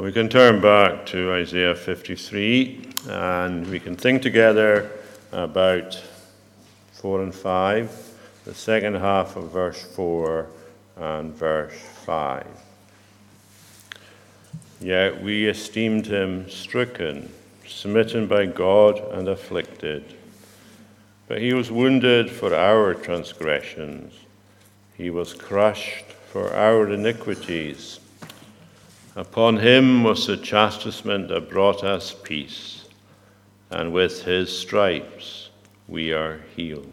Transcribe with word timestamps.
We 0.00 0.12
can 0.12 0.28
turn 0.28 0.60
back 0.60 1.06
to 1.06 1.32
Isaiah 1.32 1.74
53 1.74 2.92
and 3.08 3.66
we 3.66 3.80
can 3.80 3.96
think 3.96 4.22
together 4.22 4.92
about 5.32 6.00
4 6.92 7.22
and 7.22 7.34
5, 7.34 8.14
the 8.44 8.54
second 8.54 8.94
half 8.94 9.34
of 9.34 9.50
verse 9.50 9.82
4 9.82 10.46
and 10.98 11.34
verse 11.34 11.74
5. 12.04 12.46
Yet 14.80 15.20
we 15.20 15.48
esteemed 15.48 16.06
him 16.06 16.48
stricken, 16.48 17.32
smitten 17.66 18.28
by 18.28 18.46
God, 18.46 19.00
and 19.10 19.26
afflicted. 19.26 20.14
But 21.26 21.40
he 21.40 21.52
was 21.54 21.72
wounded 21.72 22.30
for 22.30 22.54
our 22.54 22.94
transgressions, 22.94 24.14
he 24.96 25.10
was 25.10 25.34
crushed 25.34 26.04
for 26.04 26.54
our 26.54 26.88
iniquities. 26.88 27.98
Upon 29.18 29.56
him 29.56 30.04
was 30.04 30.28
the 30.28 30.36
chastisement 30.36 31.26
that 31.26 31.50
brought 31.50 31.82
us 31.82 32.14
peace, 32.22 32.84
and 33.68 33.92
with 33.92 34.22
his 34.22 34.56
stripes 34.56 35.50
we 35.88 36.12
are 36.12 36.42
healed. 36.54 36.92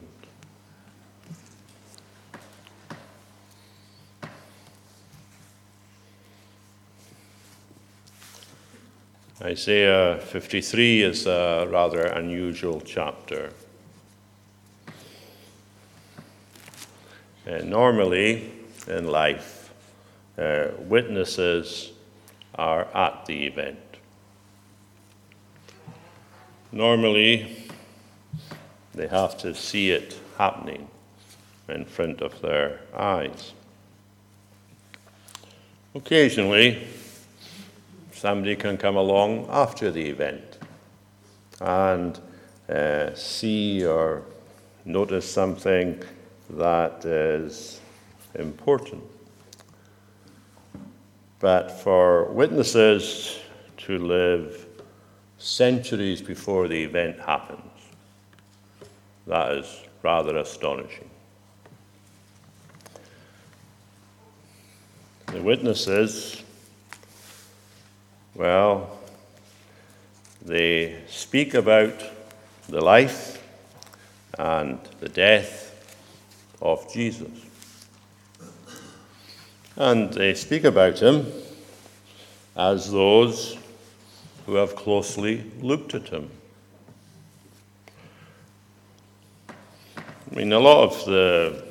Isaiah 9.40 10.20
53 10.20 11.04
is 11.04 11.28
a 11.28 11.68
rather 11.70 12.08
unusual 12.08 12.82
chapter. 12.82 13.52
Uh, 17.48 17.58
normally 17.64 18.52
in 18.88 19.10
life, 19.12 19.72
uh, 20.40 20.70
witnesses 20.80 21.92
are 22.56 22.86
at 22.96 23.26
the 23.26 23.46
event. 23.46 23.80
Normally, 26.72 27.70
they 28.94 29.08
have 29.08 29.38
to 29.40 29.54
see 29.54 29.92
it 29.92 30.18
happening 30.38 30.88
in 31.70 31.86
front 31.86 32.22
of 32.22 32.42
their 32.42 32.82
eyes. 32.94 33.54
Occasionally, 35.94 36.86
somebody 38.12 38.56
can 38.56 38.78
come 38.78 38.98
along 38.98 39.48
after 39.50 39.92
the 39.92 40.10
event 40.10 40.58
and 41.62 42.20
uh, 42.70 43.14
see 43.16 43.86
or 43.86 44.24
notice 44.84 45.30
something 45.32 46.02
that 46.50 47.06
is 47.06 47.80
important. 48.36 49.04
But 51.40 51.70
for 51.72 52.32
witnesses 52.32 53.38
to 53.78 53.98
live 54.00 54.66
centuries 55.38 56.22
before 56.22 56.68
the 56.68 56.84
event 56.84 57.20
happens, 57.20 57.72
that 59.28 59.52
is 59.52 59.84
rather 60.02 60.38
astonishing. 60.38 61.10
The 65.28 65.42
witnesses, 65.42 66.42
well, 68.34 68.98
they 70.42 71.02
speak 71.08 71.54
about 71.54 71.94
the 72.70 72.80
life 72.80 73.44
and 74.38 74.80
the 75.00 75.10
death 75.10 75.74
of 76.62 76.92
Jesus. 76.94 77.45
And 79.78 80.14
they 80.14 80.34
speak 80.34 80.64
about 80.64 81.00
him 81.00 81.26
as 82.56 82.92
those 82.92 83.58
who 84.46 84.56
have 84.56 84.76
closely 84.76 85.52
looked 85.60 85.94
at 85.94 86.10
him. 86.10 86.30
I 89.50 90.36
mean, 90.36 90.54
a 90.54 90.60
lot 90.60 90.84
of 90.84 91.06
the 91.06 91.64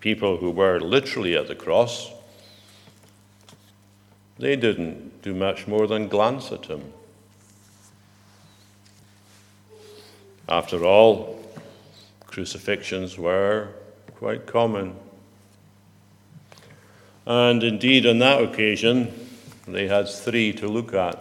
people 0.00 0.36
who 0.36 0.50
were 0.50 0.80
literally 0.80 1.34
at 1.36 1.48
the 1.48 1.54
cross, 1.54 2.10
they 4.38 4.56
didn't 4.56 5.22
do 5.22 5.34
much 5.34 5.66
more 5.66 5.86
than 5.86 6.08
glance 6.08 6.52
at 6.52 6.66
him. 6.66 6.92
After 10.46 10.84
all, 10.84 11.42
crucifixions 12.26 13.16
were 13.16 13.68
quite 14.16 14.46
common. 14.46 14.94
And 17.26 17.62
indeed, 17.62 18.06
on 18.06 18.18
that 18.18 18.42
occasion, 18.42 19.12
they 19.66 19.88
had 19.88 20.08
three 20.08 20.52
to 20.54 20.68
look 20.68 20.92
at. 20.92 21.18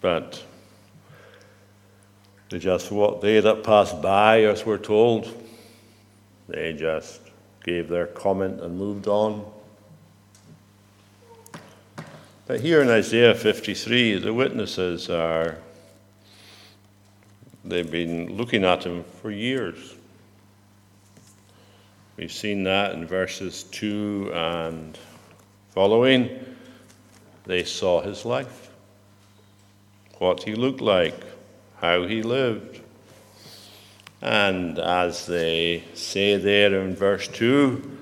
But 0.00 0.42
they 2.48 2.58
just 2.58 2.90
what 2.90 3.20
they 3.20 3.38
that 3.38 3.62
passed 3.62 4.02
by, 4.02 4.42
as 4.44 4.66
we're 4.66 4.78
told, 4.78 5.32
they 6.48 6.72
just 6.72 7.20
gave 7.62 7.88
their 7.88 8.06
comment 8.06 8.60
and 8.60 8.76
moved 8.76 9.06
on. 9.06 9.44
But 12.46 12.60
here 12.60 12.82
in 12.82 12.88
Isaiah 12.88 13.34
53, 13.36 14.18
the 14.18 14.34
witnesses 14.34 15.08
are, 15.08 15.58
they've 17.64 17.88
been 17.88 18.36
looking 18.36 18.64
at 18.64 18.84
him 18.84 19.04
for 19.22 19.30
years. 19.30 19.94
We've 22.20 22.30
seen 22.30 22.64
that 22.64 22.92
in 22.92 23.06
verses 23.06 23.62
2 23.62 24.32
and 24.34 24.98
following. 25.70 26.28
They 27.46 27.64
saw 27.64 28.02
his 28.02 28.26
life, 28.26 28.70
what 30.18 30.42
he 30.42 30.54
looked 30.54 30.82
like, 30.82 31.18
how 31.80 32.06
he 32.06 32.22
lived. 32.22 32.82
And 34.20 34.78
as 34.78 35.24
they 35.24 35.82
say 35.94 36.36
there 36.36 36.82
in 36.82 36.94
verse 36.94 37.26
2, 37.26 37.98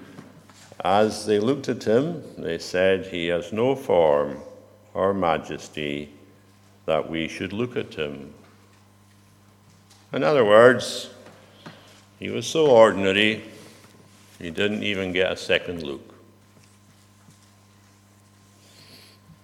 as 0.81 1.25
they 1.25 1.39
looked 1.39 1.69
at 1.69 1.85
him, 1.85 2.25
they 2.37 2.59
said, 2.59 3.07
He 3.07 3.29
has 3.29 3.53
no 3.53 3.77
form 3.77 4.39
or 4.95 5.15
majesty 5.15 6.13
that 6.87 7.09
we 7.09 7.29
should 7.29 7.53
look 7.53 7.77
at 7.77 7.95
him. 7.95 8.35
In 10.13 10.25
other 10.25 10.45
words, 10.45 11.09
he 12.19 12.31
was 12.31 12.49
so 12.49 12.67
ordinary 12.67 13.45
he 14.39 14.51
didn't 14.51 14.83
even 14.83 15.13
get 15.13 15.33
a 15.33 15.37
second 15.37 15.83
look. 15.83 16.15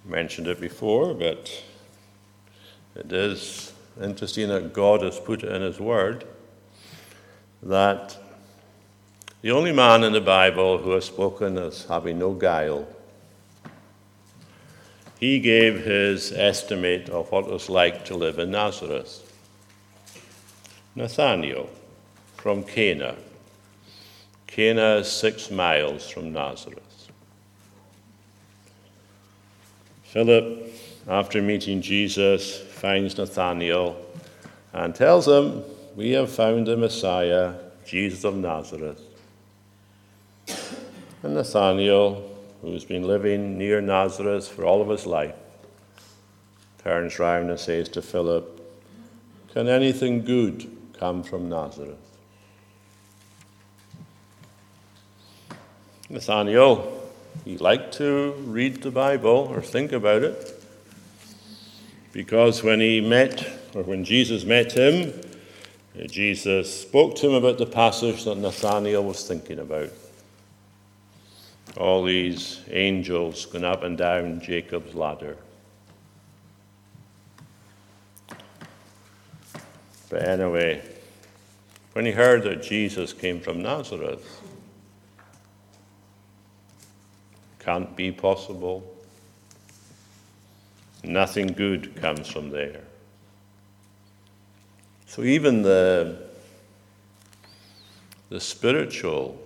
Mentioned 0.04 0.46
it 0.46 0.60
before, 0.60 1.14
but 1.14 1.62
it 2.94 3.10
is 3.12 3.72
interesting 4.00 4.48
that 4.48 4.72
God 4.72 5.02
has 5.02 5.18
put 5.18 5.42
it 5.42 5.52
in 5.52 5.62
His 5.62 5.80
Word 5.80 6.24
that 7.62 8.16
the 9.40 9.50
only 9.50 9.72
man 9.72 10.04
in 10.04 10.12
the 10.12 10.20
Bible 10.20 10.78
who 10.78 10.92
has 10.92 11.06
spoken 11.06 11.58
as 11.58 11.84
having 11.86 12.18
no 12.18 12.32
guile, 12.32 12.86
he 15.18 15.38
gave 15.38 15.84
his 15.84 16.32
estimate 16.32 17.08
of 17.08 17.30
what 17.32 17.46
it 17.46 17.50
was 17.50 17.68
like 17.68 18.04
to 18.06 18.16
live 18.16 18.38
in 18.38 18.50
Nazareth. 18.50 19.20
Nathanael 20.94 21.68
from 22.36 22.62
Cana 22.62 23.16
Cana 24.54 24.98
is 24.98 25.10
six 25.10 25.50
miles 25.50 26.08
from 26.08 26.32
Nazareth. 26.32 27.08
Philip, 30.04 30.72
after 31.08 31.42
meeting 31.42 31.82
Jesus, 31.82 32.60
finds 32.60 33.18
Nathanael 33.18 33.96
and 34.72 34.94
tells 34.94 35.26
him, 35.26 35.64
We 35.96 36.12
have 36.12 36.30
found 36.30 36.68
the 36.68 36.76
Messiah, 36.76 37.54
Jesus 37.84 38.22
of 38.22 38.36
Nazareth. 38.36 39.02
And 41.24 41.34
Nathanael, 41.34 42.22
who's 42.62 42.84
been 42.84 43.08
living 43.08 43.58
near 43.58 43.80
Nazareth 43.80 44.46
for 44.46 44.64
all 44.64 44.80
of 44.80 44.88
his 44.88 45.04
life, 45.04 45.34
turns 46.78 47.18
round 47.18 47.50
and 47.50 47.58
says 47.58 47.88
to 47.88 48.02
Philip, 48.02 48.64
Can 49.52 49.66
anything 49.66 50.24
good 50.24 50.70
come 50.96 51.24
from 51.24 51.48
Nazareth? 51.48 52.13
Nathanael, 56.14 57.10
he 57.44 57.58
liked 57.58 57.94
to 57.94 58.34
read 58.44 58.82
the 58.82 58.92
Bible 58.92 59.48
or 59.50 59.60
think 59.60 59.90
about 59.90 60.22
it 60.22 60.64
because 62.12 62.62
when 62.62 62.80
he 62.80 63.00
met, 63.00 63.44
or 63.74 63.82
when 63.82 64.04
Jesus 64.04 64.44
met 64.44 64.70
him, 64.70 65.12
uh, 65.98 66.06
Jesus 66.06 66.82
spoke 66.82 67.16
to 67.16 67.26
him 67.26 67.34
about 67.34 67.58
the 67.58 67.66
passage 67.66 68.24
that 68.26 68.38
Nathanael 68.38 69.02
was 69.02 69.26
thinking 69.26 69.58
about. 69.58 69.90
All 71.76 72.04
these 72.04 72.60
angels 72.70 73.46
going 73.46 73.64
up 73.64 73.82
and 73.82 73.98
down 73.98 74.40
Jacob's 74.40 74.94
ladder. 74.94 75.36
But 80.08 80.28
anyway, 80.28 80.80
when 81.92 82.06
he 82.06 82.12
heard 82.12 82.44
that 82.44 82.62
Jesus 82.62 83.12
came 83.12 83.40
from 83.40 83.62
Nazareth, 83.62 84.43
can't 87.64 87.94
be 87.96 88.12
possible. 88.12 88.84
Nothing 91.02 91.48
good 91.48 91.96
comes 91.96 92.28
from 92.28 92.50
there. 92.50 92.80
So 95.06 95.22
even 95.22 95.62
the, 95.62 96.18
the 98.30 98.40
spiritual 98.40 99.38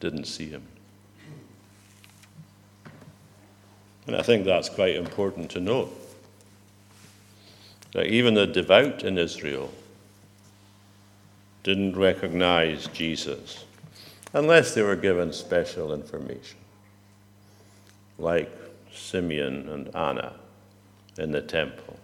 didn't 0.00 0.24
see 0.24 0.48
him. 0.48 0.62
And 4.06 4.16
I 4.16 4.22
think 4.22 4.44
that's 4.44 4.68
quite 4.68 4.96
important 4.96 5.50
to 5.52 5.60
note. 5.60 5.96
That 7.92 8.06
even 8.06 8.34
the 8.34 8.46
devout 8.46 9.02
in 9.02 9.18
Israel 9.18 9.70
didn't 11.62 11.96
recognize 11.96 12.86
Jesus 12.88 13.64
unless 14.32 14.74
they 14.74 14.82
were 14.82 14.96
given 14.96 15.32
special 15.32 15.92
information, 15.92 16.58
like 18.20 18.50
Simeon 18.92 19.68
and 19.68 19.94
Anna 19.94 20.34
in 21.18 21.32
the 21.32 21.40
temple. 21.40 21.98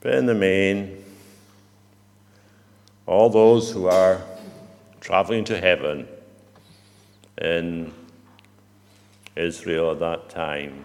But 0.00 0.14
in 0.14 0.26
the 0.26 0.34
main, 0.34 1.04
all 3.06 3.30
those 3.30 3.70
who 3.70 3.86
are 3.86 4.22
traveling 5.00 5.44
to 5.44 5.60
heaven 5.60 6.06
in 7.40 7.92
Israel 9.36 9.92
at 9.92 10.00
that 10.00 10.28
time, 10.28 10.84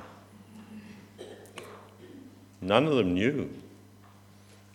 none 2.62 2.86
of 2.86 2.96
them 2.96 3.14
knew 3.14 3.50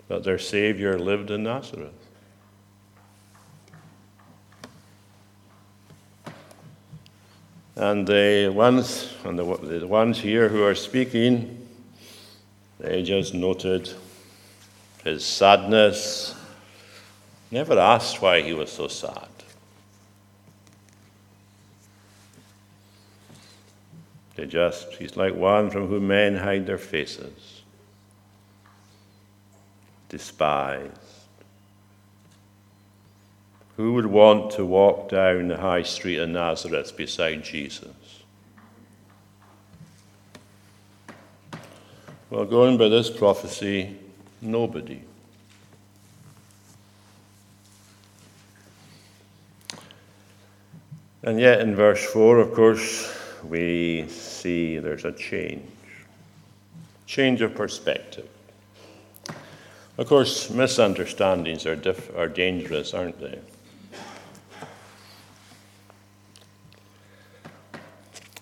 that 0.08 0.24
their 0.24 0.38
Savior 0.38 0.98
lived 0.98 1.30
in 1.30 1.42
Nazareth. 1.42 1.97
And 7.78 8.08
the 8.08 8.48
ones, 8.52 9.14
and 9.24 9.38
the, 9.38 9.44
the 9.44 9.86
ones 9.86 10.18
here 10.18 10.48
who 10.48 10.64
are 10.64 10.74
speaking, 10.74 11.68
they 12.80 13.04
just 13.04 13.34
noted 13.34 13.88
his 15.04 15.24
sadness, 15.24 16.34
never 17.52 17.78
asked 17.78 18.20
why 18.20 18.42
he 18.42 18.52
was 18.52 18.72
so 18.72 18.88
sad. 18.88 19.28
They 24.34 24.46
just, 24.46 24.94
he's 24.94 25.16
like 25.16 25.36
one 25.36 25.70
from 25.70 25.86
whom 25.86 26.08
men 26.08 26.36
hide 26.36 26.66
their 26.66 26.78
faces, 26.78 27.62
despised. 30.08 31.07
Who 33.78 33.92
would 33.92 34.06
want 34.06 34.50
to 34.54 34.66
walk 34.66 35.08
down 35.08 35.46
the 35.46 35.56
high 35.56 35.84
street 35.84 36.18
of 36.18 36.28
Nazareth 36.28 36.96
beside 36.96 37.44
Jesus? 37.44 38.24
Well, 42.28 42.44
going 42.44 42.76
by 42.76 42.88
this 42.88 43.08
prophecy, 43.08 43.96
nobody. 44.40 45.00
And 51.22 51.38
yet, 51.38 51.60
in 51.60 51.76
verse 51.76 52.04
4, 52.04 52.40
of 52.40 52.54
course, 52.54 53.16
we 53.44 54.08
see 54.08 54.80
there's 54.80 55.04
a 55.04 55.12
change 55.12 55.62
change 57.06 57.42
of 57.42 57.54
perspective. 57.54 58.28
Of 59.96 60.08
course, 60.08 60.50
misunderstandings 60.50 61.64
are, 61.64 61.76
diff- 61.76 62.14
are 62.16 62.28
dangerous, 62.28 62.92
aren't 62.92 63.20
they? 63.20 63.38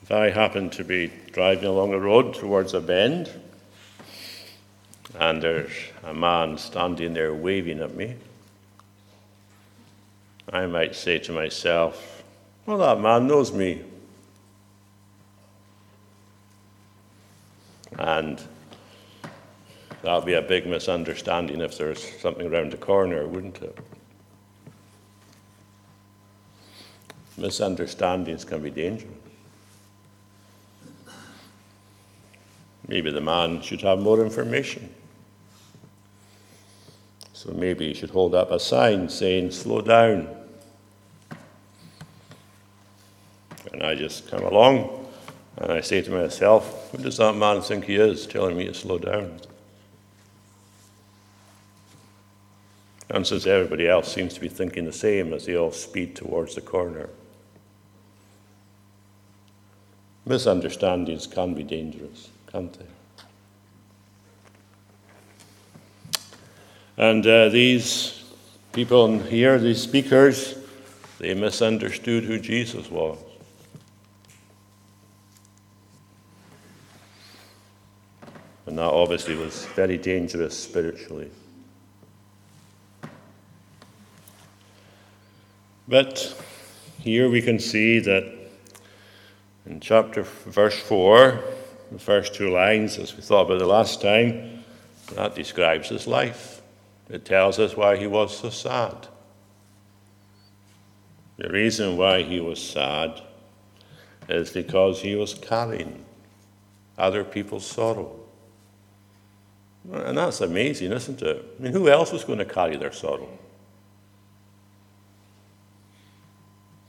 If 0.06 0.12
I 0.12 0.30
happen 0.30 0.70
to 0.70 0.84
be 0.84 1.10
driving 1.32 1.64
along 1.64 1.92
a 1.92 1.98
road 1.98 2.32
towards 2.32 2.74
a 2.74 2.80
bend, 2.80 3.28
and 5.18 5.42
there's 5.42 5.72
a 6.04 6.14
man 6.14 6.58
standing 6.58 7.12
there 7.12 7.34
waving 7.34 7.80
at 7.80 7.92
me, 7.92 8.14
I 10.52 10.66
might 10.66 10.94
say 10.94 11.18
to 11.18 11.32
myself, 11.32 12.22
Well, 12.66 12.78
that 12.78 13.00
man 13.00 13.26
knows 13.26 13.52
me. 13.52 13.82
And 17.98 18.40
that 20.02 20.14
would 20.14 20.24
be 20.24 20.34
a 20.34 20.42
big 20.42 20.68
misunderstanding 20.68 21.60
if 21.60 21.76
there's 21.76 22.08
something 22.20 22.46
around 22.46 22.70
the 22.70 22.76
corner, 22.76 23.26
wouldn't 23.26 23.60
it? 23.60 23.76
Misunderstandings 27.36 28.44
can 28.44 28.62
be 28.62 28.70
dangerous. 28.70 29.15
Maybe 32.88 33.10
the 33.10 33.20
man 33.20 33.62
should 33.62 33.80
have 33.82 33.98
more 33.98 34.22
information. 34.22 34.92
So 37.32 37.52
maybe 37.52 37.88
he 37.88 37.94
should 37.94 38.10
hold 38.10 38.34
up 38.34 38.50
a 38.50 38.60
sign 38.60 39.08
saying, 39.08 39.50
Slow 39.50 39.80
down. 39.80 40.28
And 43.72 43.82
I 43.82 43.94
just 43.94 44.30
come 44.30 44.42
along 44.42 45.06
and 45.58 45.72
I 45.72 45.80
say 45.80 46.02
to 46.02 46.10
myself, 46.10 46.90
who 46.90 47.02
does 47.02 47.16
that 47.16 47.34
man 47.34 47.62
think 47.62 47.84
he 47.84 47.96
is 47.96 48.26
telling 48.26 48.56
me 48.56 48.66
to 48.66 48.74
slow 48.74 48.98
down? 48.98 49.40
And 53.08 53.26
since 53.26 53.46
everybody 53.46 53.88
else 53.88 54.12
seems 54.12 54.34
to 54.34 54.40
be 54.40 54.48
thinking 54.48 54.84
the 54.84 54.92
same 54.92 55.32
as 55.32 55.46
they 55.46 55.56
all 55.56 55.72
speed 55.72 56.14
towards 56.14 56.54
the 56.54 56.60
corner, 56.60 57.08
misunderstandings 60.26 61.26
can 61.26 61.54
be 61.54 61.62
dangerous, 61.62 62.30
And 66.96 67.26
uh, 67.26 67.50
these 67.50 68.24
people 68.72 69.18
here, 69.18 69.58
these 69.58 69.82
speakers, 69.82 70.56
they 71.18 71.34
misunderstood 71.34 72.24
who 72.24 72.40
Jesus 72.40 72.90
was. 72.90 73.18
And 78.64 78.78
that 78.78 78.90
obviously 78.90 79.36
was 79.36 79.66
very 79.66 79.98
dangerous 79.98 80.58
spiritually. 80.58 81.30
But 85.86 86.34
here 87.00 87.28
we 87.28 87.42
can 87.42 87.60
see 87.60 88.00
that 88.00 88.24
in 89.66 89.80
chapter 89.80 90.22
verse 90.22 90.78
4, 90.80 91.44
the 91.90 91.98
first 91.98 92.34
two 92.34 92.50
lines, 92.50 92.98
as 92.98 93.14
we 93.16 93.22
thought 93.22 93.46
about 93.46 93.58
the 93.58 93.66
last 93.66 94.00
time, 94.00 94.64
that 95.14 95.34
describes 95.34 95.88
his 95.88 96.06
life. 96.06 96.62
It 97.08 97.24
tells 97.24 97.58
us 97.58 97.76
why 97.76 97.96
he 97.96 98.06
was 98.06 98.36
so 98.36 98.50
sad. 98.50 99.06
The 101.36 101.48
reason 101.48 101.96
why 101.96 102.22
he 102.22 102.40
was 102.40 102.62
sad 102.62 103.20
is 104.28 104.50
because 104.50 105.02
he 105.02 105.14
was 105.14 105.34
carrying 105.34 106.04
other 106.98 107.22
people's 107.22 107.66
sorrow. 107.66 108.18
And 109.92 110.18
that's 110.18 110.40
amazing, 110.40 110.92
isn't 110.92 111.22
it? 111.22 111.44
I 111.58 111.62
mean, 111.62 111.72
who 111.72 111.88
else 111.88 112.10
was 112.10 112.24
going 112.24 112.40
to 112.40 112.44
carry 112.44 112.76
their 112.76 112.92
sorrow? 112.92 113.28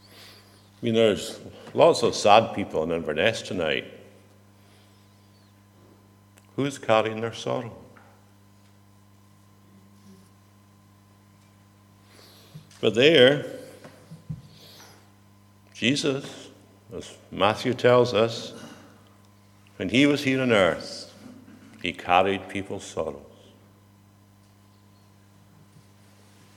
I 0.02 0.86
mean, 0.86 0.96
there's 0.96 1.40
lots 1.74 2.02
of 2.04 2.16
sad 2.16 2.56
people 2.56 2.84
in 2.84 2.92
Inverness 2.92 3.42
tonight. 3.42 3.86
Who's 6.58 6.80
carrying 6.80 7.22
their 7.22 7.34
sorrow? 7.34 7.72
But 12.82 12.96
there, 12.96 13.46
Jesus, 15.76 16.50
as 16.96 17.16
Matthew 17.32 17.76
tells 17.76 18.16
us, 18.16 18.54
when 19.76 19.90
he 19.90 20.08
was 20.08 20.24
here 20.24 20.42
on 20.42 20.52
earth, 20.52 21.14
he 21.84 21.94
carried 21.94 22.50
people's 22.50 22.84
sorrows. 22.84 23.22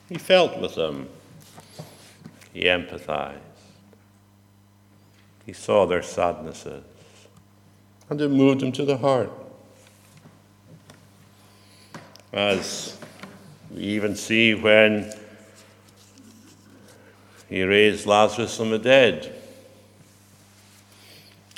He 0.09 0.17
felt 0.17 0.59
with 0.59 0.77
them. 0.77 1.11
He 2.55 2.63
empathized. 2.63 3.39
He 5.45 5.53
saw 5.53 5.85
their 5.85 6.03
sadnesses. 6.03 6.85
And 8.09 8.19
it 8.19 8.31
moved 8.31 8.63
him 8.63 8.73
to 8.73 8.87
the 8.87 8.97
heart. 8.97 9.31
As 12.33 12.97
we 13.71 13.83
even 13.83 14.17
see 14.17 14.55
when 14.55 15.13
he 17.49 17.65
raised 17.65 18.07
Lazarus 18.07 18.57
from 18.57 18.71
the 18.71 18.79
dead. 18.79 19.35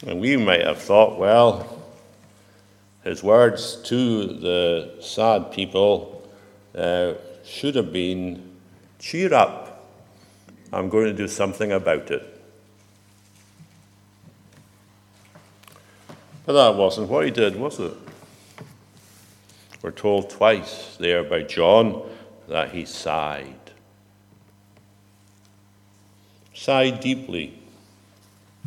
And 0.06 0.20
we 0.20 0.36
might 0.36 0.64
have 0.64 0.78
thought, 0.78 1.18
well, 1.18 1.82
his 3.04 3.22
words 3.22 3.76
to 3.84 4.26
the 4.26 4.96
sad 5.00 5.52
people 5.52 6.26
uh, 6.74 7.14
should 7.44 7.74
have 7.74 7.92
been 7.92 8.56
cheer 8.98 9.34
up, 9.34 9.90
I'm 10.72 10.88
going 10.88 11.06
to 11.06 11.12
do 11.12 11.28
something 11.28 11.72
about 11.72 12.10
it. 12.10 12.40
But 16.46 16.54
that 16.54 16.78
wasn't 16.78 17.08
what 17.08 17.24
he 17.24 17.30
did, 17.30 17.56
was 17.56 17.78
it? 17.78 17.92
We're 19.82 19.90
told 19.90 20.30
twice 20.30 20.96
there 21.00 21.24
by 21.24 21.42
John 21.42 22.08
that 22.48 22.70
he 22.70 22.84
sighed. 22.84 23.56
Sighed 26.54 27.00
deeply. 27.00 27.58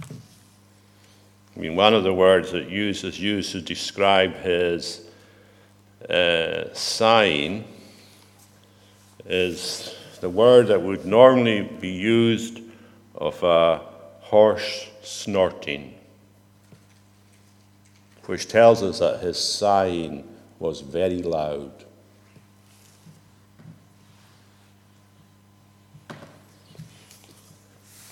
I 0.02 1.60
mean, 1.60 1.78
one 1.78 1.94
of 1.94 2.04
the 2.04 2.14
words 2.14 2.52
that 2.52 2.70
used 2.70 3.06
is 3.06 3.18
used 3.18 3.54
to 3.54 3.62
describe 3.62 4.36
his 4.36 5.08
uh, 6.10 6.74
sighing 6.74 7.64
is 9.26 9.96
the 10.20 10.30
word 10.30 10.68
that 10.68 10.82
would 10.82 11.06
normally 11.06 11.62
be 11.62 11.92
used 11.92 12.60
of 13.16 13.42
a 13.42 13.78
horse 14.20 14.90
snorting, 15.02 15.94
which 18.26 18.50
tells 18.50 18.84
us 18.84 19.00
that 19.00 19.22
his 19.22 19.40
sighing 19.40 20.28
was 20.60 20.82
very 20.82 21.22
loud. 21.22 21.72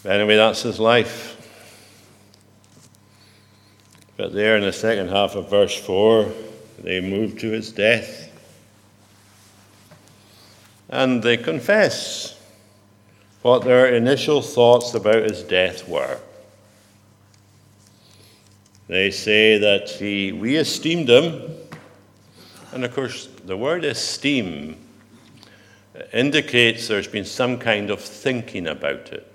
Anyway, 0.06 0.36
that's 0.36 0.64
his 0.64 0.80
life. 0.80 1.30
But 4.18 4.34
there 4.34 4.58
in 4.58 4.64
the 4.64 4.74
second 4.74 5.10
half 5.10 5.36
of 5.36 5.50
verse 5.50 5.76
4, 5.76 6.32
they 6.84 7.00
move 7.00 7.40
to 7.40 7.52
his 7.52 7.72
death. 7.72 8.30
And 10.90 11.24
they 11.24 11.38
confess 11.38 12.40
what 13.42 13.64
their 13.64 13.96
initial 13.96 14.42
thoughts 14.42 14.94
about 14.94 15.24
his 15.24 15.42
death 15.44 15.88
were. 15.88 16.20
They 18.88 19.10
say 19.10 19.58
that 19.58 19.90
he, 19.90 20.32
we 20.34 20.58
esteemed 20.58 21.10
him, 21.10 21.53
and 22.74 22.84
of 22.84 22.94
course, 22.94 23.28
the 23.46 23.56
word 23.56 23.86
esteem 23.86 24.78
indicates 26.12 26.88
there's 26.88 27.08
been 27.08 27.26
some 27.26 27.58
kind 27.58 27.90
of 27.90 28.02
thinking 28.02 28.68
about 28.68 29.14
it. 29.14 29.32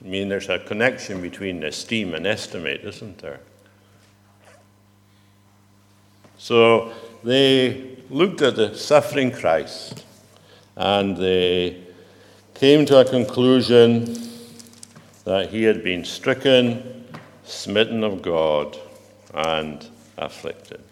I 0.00 0.08
mean, 0.08 0.28
there's 0.28 0.48
a 0.48 0.60
connection 0.60 1.20
between 1.20 1.64
esteem 1.64 2.14
and 2.14 2.26
estimate, 2.26 2.82
isn't 2.84 3.18
there? 3.18 3.40
So 6.38 6.92
they 7.24 7.98
looked 8.08 8.42
at 8.42 8.54
the 8.54 8.76
suffering 8.76 9.32
Christ 9.32 10.04
and 10.76 11.16
they 11.16 11.82
came 12.54 12.86
to 12.86 13.00
a 13.00 13.04
conclusion 13.04 14.16
that 15.24 15.50
he 15.50 15.64
had 15.64 15.82
been 15.82 16.04
stricken, 16.04 17.04
smitten 17.44 18.04
of 18.04 18.22
God, 18.22 18.78
and 19.34 19.86
afflicted. 20.16 20.82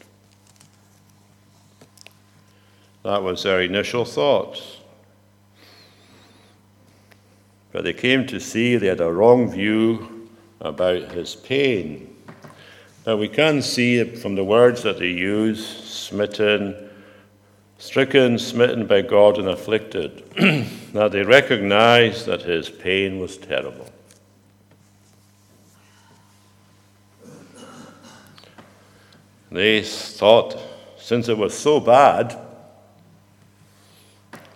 That 3.02 3.22
was 3.22 3.42
their 3.42 3.60
initial 3.62 4.04
thoughts. 4.04 4.78
But 7.72 7.84
they 7.84 7.92
came 7.92 8.26
to 8.26 8.40
see 8.40 8.76
they 8.76 8.86
had 8.88 9.00
a 9.00 9.12
wrong 9.12 9.50
view 9.50 10.28
about 10.60 11.12
his 11.12 11.34
pain. 11.36 12.16
Now 13.06 13.16
we 13.16 13.28
can 13.28 13.62
see 13.62 14.02
from 14.02 14.34
the 14.34 14.44
words 14.44 14.82
that 14.82 14.98
they 14.98 15.10
use 15.10 15.64
smitten, 15.64 16.74
stricken, 17.78 18.38
smitten 18.38 18.86
by 18.86 19.02
God, 19.02 19.38
and 19.38 19.48
afflicted 19.48 20.24
that 20.92 21.12
they 21.12 21.22
recognized 21.22 22.26
that 22.26 22.42
his 22.42 22.68
pain 22.68 23.20
was 23.20 23.36
terrible. 23.36 23.88
They 29.56 29.80
thought, 29.80 30.60
since 30.98 31.30
it 31.30 31.38
was 31.38 31.56
so 31.56 31.80
bad, 31.80 32.38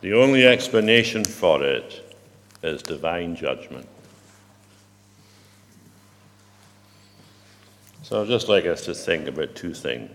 the 0.02 0.12
only 0.12 0.46
explanation 0.46 1.24
for 1.24 1.64
it 1.64 2.18
is 2.62 2.82
divine 2.82 3.34
judgment. 3.34 3.88
So 8.02 8.20
I'd 8.20 8.28
just 8.28 8.50
like 8.50 8.66
us 8.66 8.84
to 8.84 8.94
think 8.94 9.26
about 9.26 9.54
two 9.54 9.72
things 9.72 10.10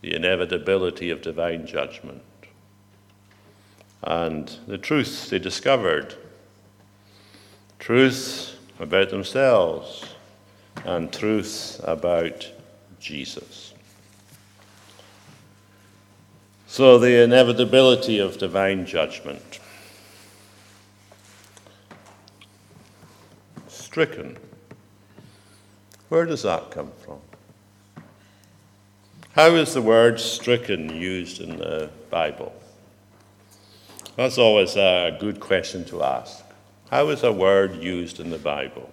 the 0.00 0.16
inevitability 0.16 1.10
of 1.10 1.22
divine 1.22 1.64
judgment 1.64 2.24
and 4.02 4.58
the 4.66 4.78
truth 4.78 5.30
they 5.30 5.38
discovered 5.38 6.16
truth 7.78 8.56
about 8.80 9.10
themselves 9.10 10.04
and 10.84 11.12
truth 11.12 11.80
about 11.84 12.50
Jesus. 13.02 13.74
So, 16.66 16.98
the 16.98 17.22
inevitability 17.22 18.18
of 18.18 18.38
divine 18.38 18.86
judgment. 18.86 19.60
Stricken. 23.68 24.38
Where 26.08 26.24
does 26.24 26.44
that 26.44 26.70
come 26.70 26.92
from? 27.04 27.18
How 29.34 29.54
is 29.56 29.74
the 29.74 29.82
word 29.82 30.20
stricken 30.20 30.94
used 30.94 31.40
in 31.40 31.56
the 31.56 31.90
Bible? 32.08 32.54
That's 34.16 34.38
always 34.38 34.76
a 34.76 35.16
good 35.18 35.40
question 35.40 35.84
to 35.86 36.02
ask. 36.02 36.42
How 36.90 37.08
is 37.08 37.22
a 37.22 37.32
word 37.32 37.82
used 37.82 38.20
in 38.20 38.30
the 38.30 38.38
Bible? 38.38 38.90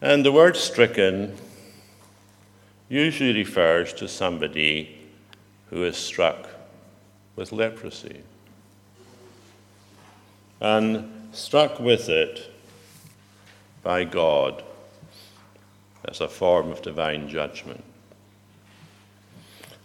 And 0.00 0.24
the 0.24 0.32
word 0.32 0.56
stricken 0.56 1.36
usually 2.88 3.32
refers 3.32 3.92
to 3.94 4.08
somebody 4.08 4.98
who 5.70 5.84
is 5.84 5.96
struck 5.96 6.48
with 7.34 7.52
leprosy. 7.52 8.22
And 10.60 11.28
struck 11.32 11.78
with 11.80 12.08
it 12.08 12.50
by 13.82 14.04
God 14.04 14.62
as 16.04 16.20
a 16.20 16.28
form 16.28 16.70
of 16.70 16.82
divine 16.82 17.28
judgment. 17.28 17.82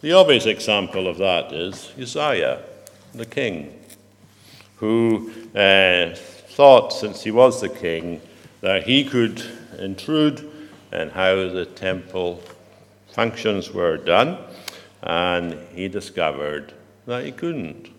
The 0.02 0.14
obvious 0.14 0.46
example 0.46 1.08
of 1.08 1.18
that 1.18 1.52
is 1.52 1.92
Uzziah, 2.00 2.64
the 3.14 3.26
king, 3.26 3.80
who 4.78 5.32
uh, 5.54 6.16
thought, 6.16 6.94
since 6.94 7.24
he 7.24 7.32
was 7.32 7.62
the 7.62 7.70
king, 7.70 8.22
that 8.62 8.84
he 8.84 9.04
could 9.04 9.44
intrude 9.78 10.50
in 10.92 11.10
how 11.10 11.36
the 11.36 11.66
temple 11.66 12.42
functions 13.12 13.72
were 13.72 13.98
done, 13.98 14.38
and 15.04 15.58
he 15.74 15.88
discovered 15.88 16.74
that 17.06 17.26
he 17.26 17.32
couldn't. 17.32 17.90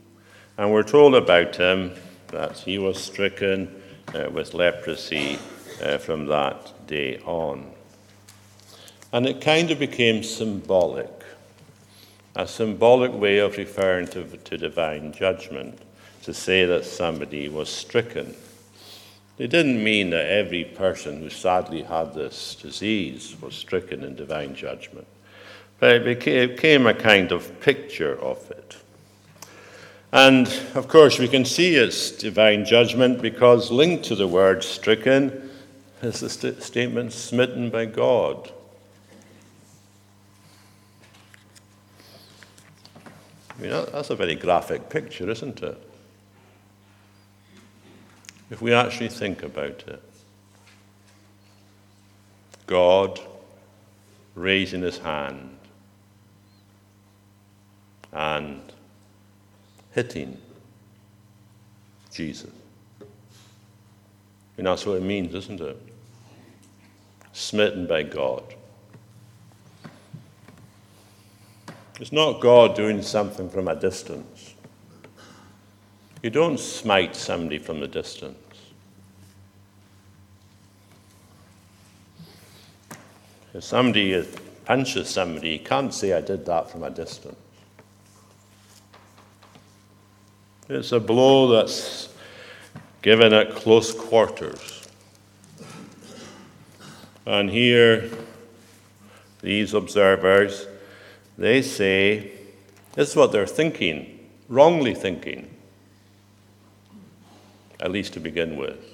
And 0.59 0.73
we're 0.73 0.83
told 0.83 1.15
about 1.15 1.57
him 1.57 1.95
that 2.29 2.59
he 2.59 2.79
was 2.79 3.03
stricken 3.03 3.83
uh, 4.15 4.31
with 4.31 4.55
leprosy 4.55 5.39
uh, 5.83 5.99
from 5.99 6.27
that 6.27 6.87
day 6.87 7.19
on. 7.25 7.71
And 9.13 9.27
it 9.27 9.41
kind 9.41 9.71
of 9.71 9.79
became 9.79 10.23
symbolic, 10.23 11.11
a 12.35 12.47
symbolic 12.47 13.13
way 13.13 13.39
of 13.39 13.57
referring 13.57 14.07
to, 14.09 14.25
to 14.25 14.57
divine 14.57 15.13
judgment, 15.13 15.79
to 16.23 16.33
say 16.33 16.65
that 16.65 16.85
somebody 16.85 17.49
was 17.49 17.69
stricken. 17.69 18.35
It 19.43 19.51
didn't 19.51 19.83
mean 19.83 20.11
that 20.11 20.27
every 20.27 20.63
person 20.63 21.21
who 21.21 21.29
sadly 21.29 21.83
had 21.83 22.15
this 22.15 22.55
disease 22.55 23.35
was 23.41 23.57
stricken 23.57 24.05
in 24.05 24.15
divine 24.15 24.55
judgment, 24.55 25.09
but 25.81 25.97
it 25.97 26.05
became 26.05 26.87
a 26.87 26.95
kind 26.95 27.33
of 27.33 27.59
picture 27.59 28.17
of 28.21 28.49
it. 28.53 28.77
And 30.13 30.47
of 30.77 30.87
course, 30.87 31.19
we 31.19 31.27
can 31.27 31.45
see 31.45 31.75
its 31.75 32.13
divine 32.13 32.65
judgment 32.65 33.21
because 33.21 33.73
linked 33.73 34.05
to 34.05 34.15
the 34.15 34.29
word 34.29 34.63
stricken 34.63 35.51
is 36.03 36.21
the 36.21 36.31
st- 36.31 36.63
statement 36.63 37.13
smitten 37.13 37.69
by 37.69 37.87
God. 37.87 38.49
I 43.59 43.61
mean, 43.61 43.71
that's 43.71 44.11
a 44.11 44.15
very 44.15 44.37
graphic 44.37 44.89
picture, 44.89 45.29
isn't 45.29 45.65
it? 45.65 45.92
If 48.53 48.61
we 48.61 48.75
actually 48.75 49.09
think 49.09 49.43
about 49.43 49.83
it. 49.89 50.03
God 52.67 53.19
raising 54.35 54.83
his 54.83 54.99
hand 54.99 55.57
and 58.13 58.61
hitting 59.93 60.37
Jesus. 62.13 62.51
And 64.59 64.67
that's 64.67 64.85
what 64.85 64.99
it 64.99 65.03
means, 65.03 65.35
isn't 65.35 65.63
it? 65.63 65.81
Smitten 67.33 67.87
by 67.87 68.03
God. 68.03 68.45
It's 72.01 72.13
not 72.13 72.43
God 72.43 72.77
doing 72.77 73.01
something 73.01 73.49
from 73.49 73.69
a 73.69 73.75
distance. 73.75 74.55
You 76.23 76.29
don't 76.29 76.61
smite 76.61 77.17
somebody 77.17 77.57
from 77.57 77.81
the 77.81 77.89
distance. 77.89 78.37
If 83.55 83.65
somebody 83.65 84.27
punches 84.65 85.11
somebody, 85.11 85.51
you 85.51 85.59
can't 85.59 85.93
say, 85.93 86.13
I 86.13 86.21
did 86.21 86.47
that 86.47 86.71
from 86.71 86.83
a 86.83 86.91
distance. 86.91 87.37
It's 90.69 90.93
a 90.93 91.01
blow 91.01 91.49
that's 91.49 92.09
given 93.03 93.33
at 93.35 93.55
close 93.55 93.93
quarters. 93.93 94.89
And 97.27 97.51
here, 97.51 98.11
these 99.43 99.75
observers, 99.75 100.67
they 101.37 101.63
say, 101.63 102.33
this 102.95 103.11
is 103.11 103.17
what 103.17 103.33
they're 103.33 103.47
thinking, 103.47 104.29
wrongly 104.49 104.95
thinking, 104.95 105.51
at 107.81 107.91
least 107.91 108.15
to 108.15 108.21
begin 108.21 108.57
with. 108.57 108.92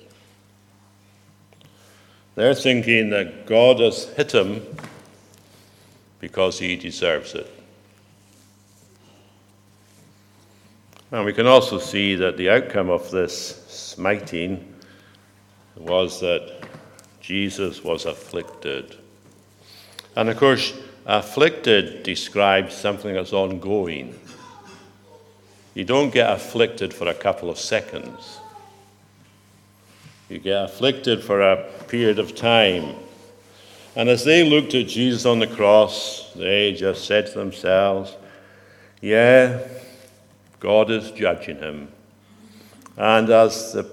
They're 2.39 2.55
thinking 2.55 3.11
that 3.11 3.47
God 3.47 3.81
has 3.81 4.05
hit 4.11 4.33
him 4.33 4.65
because 6.21 6.57
he 6.57 6.77
deserves 6.77 7.35
it. 7.35 7.53
And 11.11 11.25
we 11.25 11.33
can 11.33 11.49
also 11.49 11.81
see 11.81 12.15
that 12.15 12.37
the 12.37 12.49
outcome 12.49 12.91
of 12.91 13.11
this 13.11 13.67
smiting 13.67 14.73
was 15.77 16.21
that 16.21 16.63
Jesus 17.21 17.83
was 17.83 18.07
afflicted. 18.07 18.95
And 20.15 20.29
of 20.29 20.37
course, 20.37 20.75
afflicted 21.07 22.05
describes 22.05 22.73
something 22.73 23.15
that's 23.15 23.33
ongoing. 23.33 24.17
You 25.75 25.83
don't 25.83 26.11
get 26.11 26.31
afflicted 26.31 26.95
for 26.95 27.09
a 27.09 27.15
couple 27.15 27.51
of 27.51 27.59
seconds. 27.59 28.39
You 30.29 30.39
get 30.39 30.65
afflicted 30.65 31.23
for 31.25 31.41
a 31.41 31.65
period 31.89 32.19
of 32.19 32.35
time. 32.35 32.95
And 33.97 34.09
as 34.09 34.25
they 34.25 34.49
looked 34.49 34.75
at 34.75 34.87
Jesus 34.87 35.25
on 35.25 35.39
the 35.39 35.47
cross, 35.47 36.31
they 36.37 36.73
just 36.73 37.07
said 37.07 37.27
to 37.29 37.39
themselves, 37.39 38.15
Yeah, 39.01 39.67
God 40.61 40.91
is 40.91 41.11
judging 41.13 41.59
him. 41.59 41.89
And 42.97 43.31
as 43.31 43.73
the, 43.73 43.91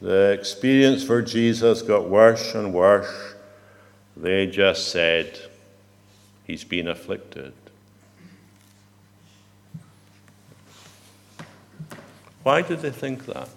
the 0.00 0.30
experience 0.30 1.04
for 1.04 1.20
Jesus 1.20 1.82
got 1.82 2.08
worse 2.08 2.54
and 2.54 2.72
worse, 2.72 3.34
they 4.16 4.46
just 4.46 4.88
said, 4.88 5.38
He's 6.46 6.64
been 6.64 6.88
afflicted. 6.88 7.52
Why 12.42 12.62
did 12.62 12.80
they 12.80 12.90
think 12.90 13.26
that? 13.26 13.48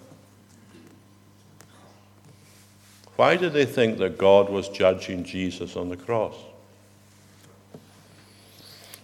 Why 3.15 3.37
did 3.37 3.53
they 3.53 3.65
think 3.65 3.97
that 3.99 4.17
God 4.17 4.49
was 4.49 4.67
judging 4.69 5.23
Jesus 5.23 5.75
on 5.75 5.89
the 5.89 5.97
cross? 5.97 6.35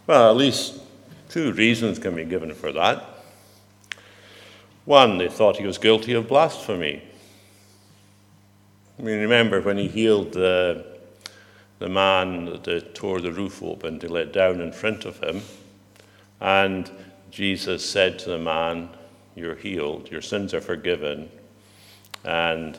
Well, 0.06 0.30
at 0.30 0.36
least 0.36 0.82
two 1.30 1.54
reasons 1.54 2.00
can 2.00 2.16
be 2.16 2.26
given 2.26 2.54
for 2.54 2.72
that. 2.74 3.06
One, 4.86 5.18
they 5.18 5.30
thought 5.30 5.58
he 5.58 5.66
was 5.66 5.78
guilty 5.78 6.14
of 6.14 6.28
blasphemy. 6.28 7.02
I 9.00 9.02
mean, 9.02 9.20
remember 9.20 9.62
when 9.62 9.78
he 9.78 9.88
healed 9.88 10.34
the, 10.34 10.86
the 11.80 11.88
man 11.88 12.62
that 12.64 12.96
tore 12.96 13.22
the 13.22 13.32
roof 13.32 13.64
open 13.64 14.00
to 14.00 14.10
let 14.10 14.34
down 14.34 14.60
in 14.60 14.74
front 14.74 15.06
of 15.06 15.24
him, 15.24 15.42
and 16.42 16.92
Jesus 17.30 17.88
said 17.88 18.20
to 18.20 18.32
the 18.32 18.38
man, 18.38 18.90
You're 19.36 19.56
healed, 19.56 20.12
your 20.12 20.22
sins 20.22 20.54
are 20.54 20.62
forgiven. 20.62 21.30
And 22.26 22.78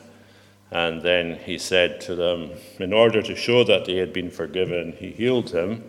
and 0.73 1.03
then 1.03 1.37
he 1.45 1.59
said 1.59 2.01
to 2.01 2.15
them, 2.15 2.49
in 2.79 2.93
order 2.93 3.21
to 3.21 3.35
show 3.35 3.63
that 3.63 3.85
they 3.85 3.97
had 3.97 4.11
been 4.11 4.31
forgiven, 4.31 4.93
he 4.93 5.11
healed 5.11 5.51
him. 5.51 5.83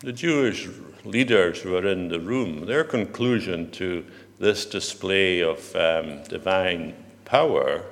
The 0.00 0.12
Jewish 0.12 0.68
leaders 1.04 1.62
who 1.62 1.70
were 1.70 1.86
in 1.86 2.08
the 2.08 2.18
room, 2.18 2.66
their 2.66 2.82
conclusion 2.82 3.70
to 3.72 4.04
this 4.40 4.66
display 4.66 5.40
of 5.40 5.76
um, 5.76 6.24
divine 6.24 6.96
power 7.24 7.84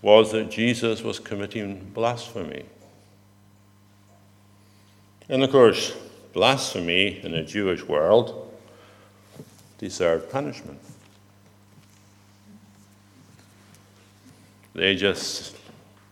was 0.00 0.30
that 0.30 0.48
Jesus 0.48 1.02
was 1.02 1.18
committing 1.18 1.90
blasphemy. 1.92 2.64
And 5.28 5.42
of 5.42 5.50
course, 5.50 5.92
blasphemy 6.32 7.20
in 7.24 7.34
a 7.34 7.44
Jewish 7.44 7.82
world 7.82 8.56
deserved 9.78 10.30
punishment. 10.30 10.78
They 14.78 14.94
just 14.94 15.56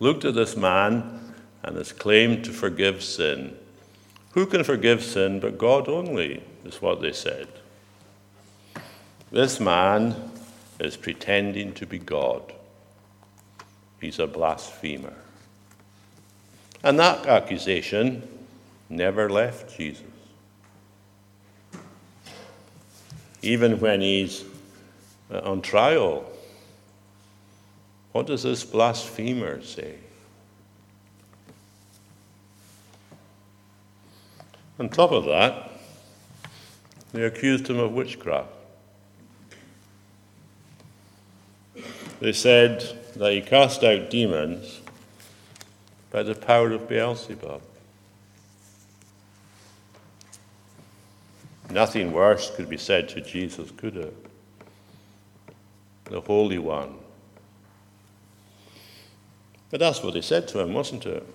looked 0.01 0.25
at 0.25 0.35
this 0.35 0.57
man 0.57 1.33
and 1.63 1.77
his 1.77 1.93
claim 1.93 2.43
to 2.43 2.53
forgive 2.53 3.01
sin. 3.01 3.57
Who 4.33 4.45
can 4.45 4.65
forgive 4.65 5.05
sin 5.05 5.39
but 5.39 5.57
God 5.57 5.89
only, 5.89 6.43
is 6.65 6.83
what 6.83 7.01
they 7.01 7.13
said. 7.13 7.47
This 9.31 9.61
man 9.61 10.33
is 10.81 10.97
pretending 10.97 11.75
to 11.75 11.87
be 11.87 12.01
God. 12.01 12.53
He's 14.01 14.19
a 14.19 14.27
blasphemer. 14.27 15.15
And 16.83 16.99
that 16.99 17.25
accusation 17.25 18.27
never 18.89 19.31
left 19.31 19.77
Jesus. 19.77 20.03
Even 23.43 23.79
when 23.79 24.01
he's 24.01 24.45
uh, 25.31 25.39
on 25.45 25.63
trial 25.63 26.29
what 28.17 28.27
does 28.27 28.45
this 28.45 28.65
blasphemer 28.65 29.61
say? 29.61 29.95
On 34.79 34.89
top 34.89 35.13
of 35.13 35.27
that, 35.27 35.71
they 37.13 37.25
accused 37.25 37.69
him 37.69 37.79
of 37.79 37.93
witchcraft. 37.93 38.49
They 42.21 42.33
said 42.33 42.81
that 43.17 43.33
he 43.33 43.43
cast 43.43 43.85
out 43.85 44.09
demons 44.09 44.81
by 46.11 46.23
the 46.23 46.35
power 46.35 46.73
of 46.73 46.89
Beelzebub. 46.89 47.61
Nothing 51.69 52.13
worse 52.13 52.51
could 52.57 52.71
be 52.71 52.79
said 52.79 53.11
to 53.11 53.21
Jesus, 53.21 53.71
could 53.73 53.99
it? 53.99 54.17
The 56.05 56.23
Holy 56.23 56.59
One, 56.59 56.95
but 59.71 59.81
that's 59.81 60.03
what 60.03 60.15
they 60.15 60.21
said 60.21 60.49
to 60.49 60.61
him, 60.61 60.73
wasn't 60.73 61.07
it? 61.07 61.27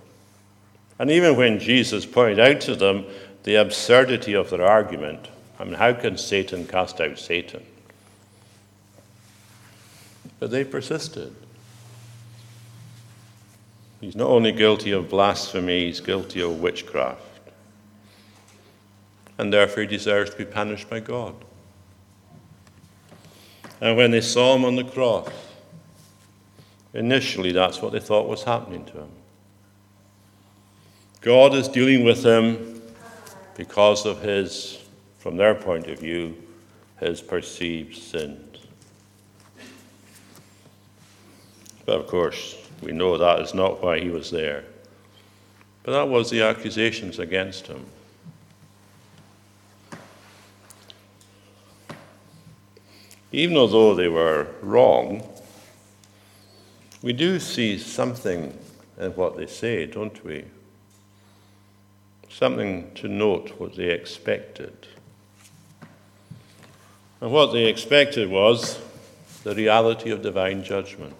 And 0.99 1.09
even 1.09 1.35
when 1.35 1.59
Jesus 1.59 2.05
pointed 2.05 2.39
out 2.39 2.61
to 2.61 2.75
them 2.75 3.05
the 3.43 3.55
absurdity 3.55 4.33
of 4.33 4.49
their 4.49 4.65
argument, 4.65 5.27
I 5.59 5.63
mean, 5.63 5.73
how 5.73 5.93
can 5.93 6.17
Satan 6.17 6.65
cast 6.67 7.01
out 7.01 7.17
Satan? 7.17 7.63
But 10.39 10.51
they 10.51 10.63
persisted. 10.63 11.35
He's 13.99 14.15
not 14.15 14.29
only 14.29 14.51
guilty 14.51 14.91
of 14.91 15.09
blasphemy, 15.09 15.85
he's 15.85 15.99
guilty 16.01 16.41
of 16.41 16.59
witchcraft. 16.59 17.21
And 19.37 19.53
therefore 19.53 19.83
he 19.83 19.87
deserves 19.87 20.31
to 20.31 20.37
be 20.37 20.45
punished 20.45 20.89
by 20.89 20.99
God. 20.99 21.35
And 23.79 23.97
when 23.97 24.11
they 24.11 24.21
saw 24.21 24.55
him 24.55 24.65
on 24.65 24.75
the 24.75 24.83
cross, 24.83 25.29
Initially, 26.93 27.51
that's 27.51 27.81
what 27.81 27.93
they 27.93 27.99
thought 27.99 28.27
was 28.27 28.43
happening 28.43 28.85
to 28.85 28.93
him. 28.93 29.11
God 31.21 31.53
is 31.53 31.67
dealing 31.67 32.03
with 32.03 32.25
him 32.25 32.81
because 33.55 34.05
of 34.05 34.21
his, 34.21 34.79
from 35.19 35.37
their 35.37 35.55
point 35.55 35.87
of 35.87 35.99
view, 35.99 36.35
his 36.99 37.21
perceived 37.21 37.95
sins. 37.95 38.57
But 41.85 41.99
of 41.99 42.07
course, 42.07 42.57
we 42.81 42.91
know 42.91 43.17
that 43.17 43.39
is 43.39 43.53
not 43.53 43.81
why 43.81 43.99
he 43.99 44.09
was 44.09 44.31
there. 44.31 44.63
But 45.83 45.93
that 45.93 46.09
was 46.09 46.29
the 46.29 46.41
accusations 46.41 47.19
against 47.19 47.67
him. 47.67 47.85
Even 53.31 53.55
although 53.55 53.95
they 53.95 54.09
were 54.09 54.47
wrong, 54.61 55.27
we 57.01 57.13
do 57.13 57.39
see 57.39 57.77
something 57.77 58.57
in 58.99 59.11
what 59.11 59.35
they 59.35 59.47
say, 59.47 59.87
don't 59.87 60.23
we? 60.23 60.45
Something 62.29 62.93
to 62.95 63.07
note 63.07 63.59
what 63.59 63.75
they 63.75 63.89
expected. 63.89 64.87
And 67.19 67.31
what 67.31 67.53
they 67.53 67.65
expected 67.65 68.29
was 68.29 68.79
the 69.43 69.55
reality 69.55 70.11
of 70.11 70.21
divine 70.21 70.63
judgment. 70.63 71.15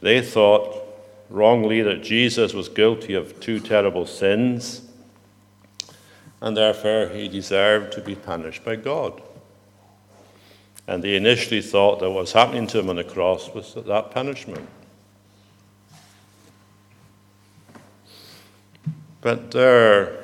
They 0.00 0.20
thought 0.20 0.82
wrongly 1.30 1.82
that 1.82 2.02
Jesus 2.02 2.52
was 2.52 2.68
guilty 2.68 3.14
of 3.14 3.40
two 3.40 3.60
terrible 3.60 4.06
sins, 4.06 4.82
and 6.40 6.56
therefore 6.56 7.08
he 7.08 7.28
deserved 7.28 7.92
to 7.94 8.00
be 8.00 8.14
punished 8.14 8.64
by 8.64 8.76
God. 8.76 9.22
And 10.86 11.02
they 11.02 11.16
initially 11.16 11.62
thought 11.62 12.00
that 12.00 12.10
what 12.10 12.20
was 12.20 12.32
happening 12.32 12.66
to 12.68 12.78
him 12.78 12.90
on 12.90 12.96
the 12.96 13.04
cross 13.04 13.52
was 13.54 13.74
that 13.74 14.10
punishment. 14.10 14.68
But 19.20 19.50
their 19.52 20.20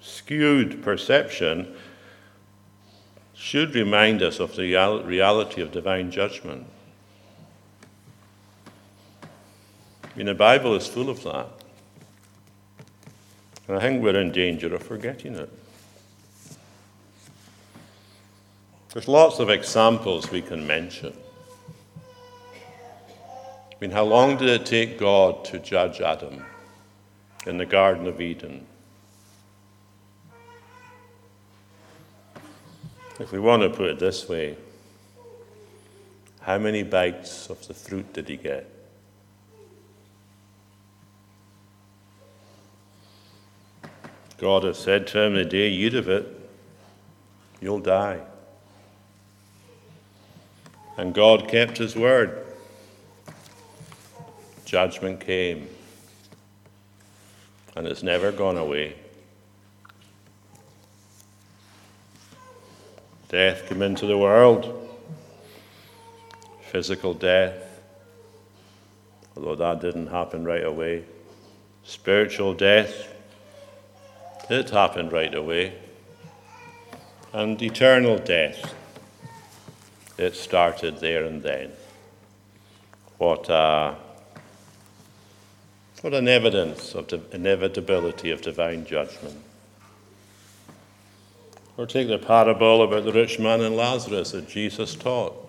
skewed 0.00 0.82
perception 0.82 1.76
should 3.34 3.74
remind 3.74 4.22
us 4.22 4.40
of 4.40 4.56
the 4.56 4.74
reality 5.06 5.62
of 5.62 5.70
divine 5.70 6.10
judgment. 6.10 6.66
I 9.22 9.28
mean, 10.16 10.26
the 10.26 10.34
Bible 10.34 10.74
is 10.74 10.88
full 10.88 11.08
of 11.08 11.22
that. 11.22 11.46
And 13.68 13.76
I 13.76 13.80
think 13.80 14.02
we're 14.02 14.18
in 14.18 14.32
danger 14.32 14.74
of 14.74 14.82
forgetting 14.82 15.36
it. 15.36 15.52
There's 18.92 19.06
lots 19.06 19.38
of 19.38 19.50
examples 19.50 20.30
we 20.30 20.40
can 20.40 20.66
mention. 20.66 21.12
I 23.70 23.74
mean, 23.80 23.90
how 23.90 24.04
long 24.04 24.38
did 24.38 24.48
it 24.48 24.64
take 24.64 24.98
God 24.98 25.44
to 25.46 25.58
judge 25.58 26.00
Adam 26.00 26.42
in 27.46 27.58
the 27.58 27.66
Garden 27.66 28.06
of 28.06 28.20
Eden? 28.20 28.66
If 33.20 33.30
we 33.30 33.38
want 33.38 33.62
to 33.62 33.68
put 33.68 33.88
it 33.88 33.98
this 33.98 34.26
way, 34.26 34.56
how 36.40 36.56
many 36.56 36.82
bites 36.82 37.50
of 37.50 37.66
the 37.68 37.74
fruit 37.74 38.14
did 38.14 38.28
he 38.28 38.36
get? 38.36 38.66
God 44.38 44.62
has 44.62 44.78
said 44.78 45.06
to 45.08 45.20
him, 45.20 45.34
The 45.34 45.44
day 45.44 45.68
you 45.68 45.88
eat 45.88 45.94
of 45.94 46.08
it, 46.08 46.26
you'll 47.60 47.80
die. 47.80 48.20
And 50.98 51.14
God 51.14 51.48
kept 51.48 51.78
his 51.78 51.94
word. 51.94 52.44
Judgment 54.64 55.20
came, 55.20 55.68
and 57.76 57.86
it's 57.86 58.02
never 58.02 58.32
gone 58.32 58.58
away. 58.58 58.96
Death 63.28 63.68
came 63.68 63.80
into 63.80 64.06
the 64.06 64.18
world, 64.18 64.88
physical 66.62 67.14
death, 67.14 67.80
although 69.36 69.54
that 69.54 69.80
didn't 69.80 70.08
happen 70.08 70.44
right 70.44 70.64
away. 70.64 71.04
Spiritual 71.84 72.54
death, 72.54 73.14
it 74.50 74.70
happened 74.70 75.12
right 75.12 75.34
away. 75.34 75.74
And 77.32 77.62
eternal 77.62 78.18
death, 78.18 78.74
it 80.18 80.34
started 80.34 80.98
there 80.98 81.24
and 81.24 81.42
then. 81.42 81.70
What, 83.18 83.48
uh, 83.48 83.94
what 86.02 86.14
an 86.14 86.28
evidence 86.28 86.94
of 86.94 87.08
the 87.08 87.20
inevitability 87.32 88.30
of 88.30 88.42
divine 88.42 88.84
judgment. 88.84 89.36
Or 91.76 91.86
take 91.86 92.08
the 92.08 92.18
parable 92.18 92.82
about 92.82 93.04
the 93.04 93.12
rich 93.12 93.38
man 93.38 93.60
and 93.60 93.76
Lazarus 93.76 94.32
that 94.32 94.48
Jesus 94.48 94.96
taught. 94.96 95.48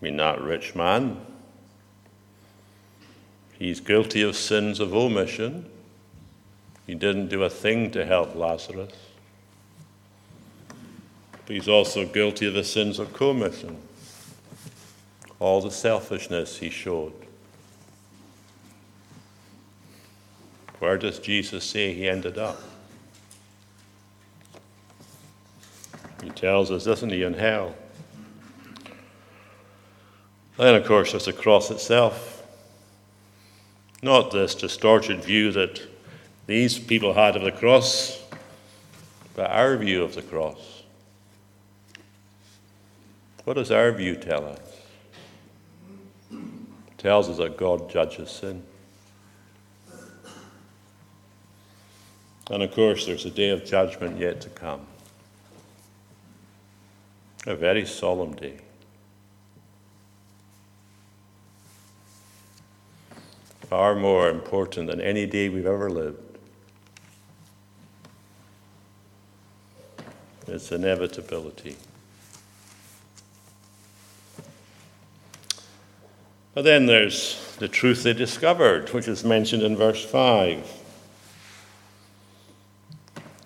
I 0.00 0.04
mean, 0.04 0.16
that 0.16 0.40
rich 0.40 0.74
man, 0.74 1.20
he's 3.58 3.80
guilty 3.80 4.22
of 4.22 4.36
sins 4.36 4.80
of 4.80 4.94
omission. 4.94 5.68
He 6.86 6.94
didn't 6.94 7.28
do 7.28 7.42
a 7.42 7.50
thing 7.50 7.90
to 7.90 8.06
help 8.06 8.34
Lazarus. 8.34 8.92
But 11.46 11.54
he's 11.54 11.68
also 11.68 12.04
guilty 12.04 12.48
of 12.48 12.54
the 12.54 12.64
sins 12.64 12.98
of 12.98 13.12
commission, 13.12 13.78
all 15.38 15.60
the 15.60 15.70
selfishness 15.70 16.58
he 16.58 16.70
showed. 16.70 17.12
Where 20.80 20.98
does 20.98 21.20
Jesus 21.20 21.64
say 21.64 21.94
he 21.94 22.08
ended 22.08 22.36
up? 22.36 22.60
He 26.22 26.30
tells 26.30 26.72
us, 26.72 26.84
doesn't 26.84 27.10
he, 27.10 27.22
in 27.22 27.34
hell? 27.34 27.76
Then, 30.56 30.74
of 30.74 30.84
course, 30.84 31.12
there's 31.12 31.26
the 31.26 31.32
cross 31.32 31.70
itself. 31.70 32.42
Not 34.02 34.32
this 34.32 34.54
distorted 34.54 35.22
view 35.22 35.52
that 35.52 35.80
these 36.46 36.78
people 36.78 37.14
had 37.14 37.36
of 37.36 37.42
the 37.42 37.52
cross, 37.52 38.22
but 39.34 39.50
our 39.50 39.76
view 39.76 40.02
of 40.02 40.14
the 40.14 40.22
cross. 40.22 40.75
What 43.46 43.54
does 43.54 43.70
our 43.70 43.92
view 43.92 44.16
tell 44.16 44.44
us? 44.44 44.58
It 46.32 46.98
tells 46.98 47.28
us 47.28 47.36
that 47.36 47.56
God 47.56 47.88
judges 47.88 48.28
sin. 48.28 48.64
And 52.50 52.64
of 52.64 52.72
course, 52.72 53.06
there's 53.06 53.24
a 53.24 53.30
day 53.30 53.50
of 53.50 53.64
judgment 53.64 54.18
yet 54.18 54.40
to 54.40 54.48
come 54.48 54.80
a 57.46 57.54
very 57.54 57.86
solemn 57.86 58.34
day. 58.34 58.58
Far 63.70 63.94
more 63.94 64.28
important 64.28 64.88
than 64.88 65.00
any 65.00 65.24
day 65.24 65.48
we've 65.48 65.66
ever 65.66 65.88
lived. 65.88 66.18
Its 70.48 70.72
inevitability. 70.72 71.76
But 76.56 76.64
then 76.64 76.86
there's 76.86 77.54
the 77.58 77.68
truth 77.68 78.02
they 78.02 78.14
discovered, 78.14 78.88
which 78.94 79.08
is 79.08 79.26
mentioned 79.26 79.62
in 79.62 79.76
verse 79.76 80.02
5. 80.02 80.66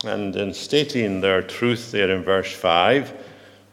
And 0.05 0.37
in 0.37 0.55
stating 0.55 1.20
their 1.20 1.42
truth 1.42 1.90
there 1.90 2.09
in 2.09 2.23
verse 2.23 2.55
5, 2.55 3.12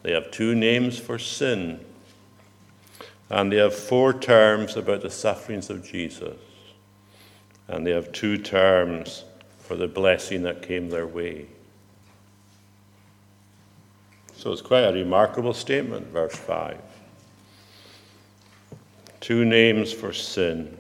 they 0.02 0.12
have 0.14 0.32
two 0.32 0.56
names 0.56 0.98
for 0.98 1.20
sin. 1.20 1.80
And 3.30 3.52
they 3.52 3.58
have 3.58 3.76
four 3.76 4.12
terms 4.12 4.76
about 4.76 5.02
the 5.02 5.12
sufferings 5.12 5.70
of 5.70 5.86
Jesus. 5.86 6.40
And 7.68 7.86
they 7.86 7.92
have 7.92 8.12
two 8.12 8.40
terms 8.40 9.24
for 9.60 9.76
the 9.76 9.88
blessing 9.88 10.42
that 10.44 10.64
came 10.64 10.90
their 10.90 11.06
way. 11.06 11.46
So 14.36 14.52
it's 14.52 14.64
quite 14.64 14.86
a 14.86 14.94
remarkable 14.94 15.54
statement, 15.54 16.08
verse 16.08 16.36
5. 16.36 16.87
Two 19.28 19.44
names 19.44 19.92
for 19.92 20.14
sin, 20.14 20.78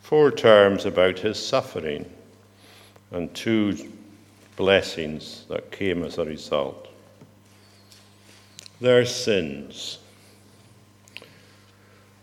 four 0.00 0.30
terms 0.30 0.86
about 0.86 1.18
his 1.18 1.44
suffering, 1.44 2.08
and 3.10 3.34
two 3.34 3.76
blessings 4.54 5.44
that 5.48 5.72
came 5.72 6.04
as 6.04 6.18
a 6.18 6.24
result 6.24 6.86
their 8.80 9.04
sins. 9.04 9.98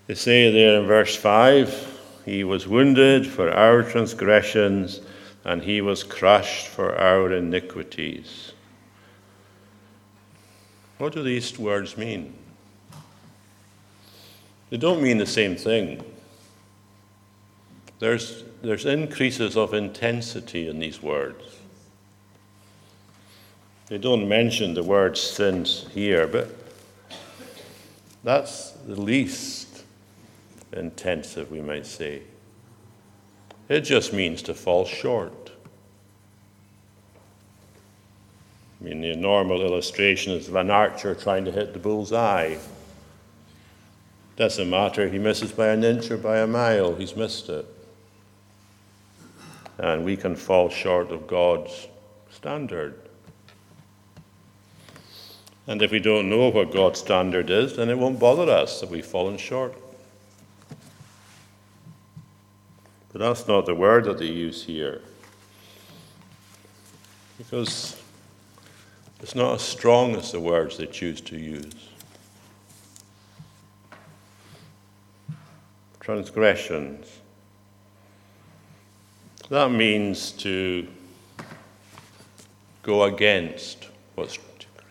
They 0.07 0.15
say 0.15 0.49
there 0.53 0.79
in 0.79 0.87
verse 0.87 1.17
5 1.17 1.99
He 2.23 2.45
was 2.45 2.65
wounded 2.65 3.27
for 3.27 3.51
our 3.51 3.83
transgressions, 3.83 5.01
and 5.43 5.61
He 5.61 5.81
was 5.81 6.01
crushed 6.01 6.67
for 6.67 6.97
our 6.97 7.33
iniquities. 7.33 8.53
What 10.97 11.11
do 11.11 11.21
these 11.21 11.59
words 11.59 11.97
mean? 11.97 12.44
They 14.69 14.77
don't 14.77 15.01
mean 15.01 15.17
the 15.17 15.25
same 15.25 15.55
thing. 15.55 16.03
There's, 17.99 18.43
there's 18.61 18.85
increases 18.85 19.55
of 19.55 19.73
intensity 19.73 20.67
in 20.67 20.79
these 20.79 21.01
words. 21.01 21.43
They 23.87 23.97
don't 23.97 24.27
mention 24.27 24.73
the 24.73 24.83
word 24.83 25.17
sins 25.17 25.87
here, 25.93 26.27
but 26.27 26.49
that's 28.23 28.71
the 28.71 28.99
least 28.99 29.83
intensive, 30.73 31.51
we 31.51 31.61
might 31.61 31.85
say. 31.85 32.23
It 33.69 33.81
just 33.81 34.13
means 34.13 34.41
to 34.43 34.53
fall 34.53 34.85
short. 34.85 35.51
I 38.81 38.83
mean, 38.83 39.01
the 39.01 39.15
normal 39.15 39.61
illustration 39.61 40.33
is 40.33 40.47
of 40.47 40.55
an 40.55 40.69
archer 40.69 41.15
trying 41.15 41.45
to 41.45 41.51
hit 41.51 41.73
the 41.73 41.79
bull's 41.79 42.11
eye. 42.11 42.57
Doesn't 44.35 44.69
matter, 44.69 45.07
he 45.07 45.17
misses 45.17 45.51
by 45.53 45.67
an 45.69 45.83
inch 45.83 46.11
or 46.11 46.17
by 46.17 46.39
a 46.39 46.47
mile, 46.47 46.95
he's 46.95 47.15
missed 47.15 47.47
it. 47.49 47.65
And 49.77 50.03
we 50.03 50.17
can 50.17 50.35
fall 50.35 50.69
short 50.69 51.11
of 51.11 51.27
God's 51.27 51.87
standard. 52.29 52.99
And 55.67 55.81
if 55.81 55.91
we 55.91 55.99
don't 55.99 56.29
know 56.29 56.49
what 56.49 56.71
God's 56.71 56.99
standard 56.99 57.49
is, 57.49 57.77
then 57.77 57.89
it 57.89 57.97
won't 57.97 58.19
bother 58.19 58.51
us 58.51 58.81
that 58.81 58.89
we've 58.89 59.05
fallen 59.05 59.37
short. 59.37 59.73
But 63.11 63.19
that's 63.19 63.47
not 63.47 63.65
the 63.65 63.73
word 63.73 64.05
that 64.05 64.17
they 64.17 64.25
use 64.25 64.63
here. 64.63 65.01
Because 67.37 67.99
it's 69.21 69.35
not 69.35 69.55
as 69.55 69.61
strong 69.61 70.15
as 70.15 70.33
the 70.33 70.39
words 70.39 70.77
they 70.77 70.85
choose 70.85 71.21
to 71.21 71.37
use. 71.37 71.73
Transgressions. 76.05 77.07
That 79.49 79.71
means 79.71 80.33
to 80.33 80.87
go 82.83 83.05
against 83.05 83.87
what's 84.13 84.37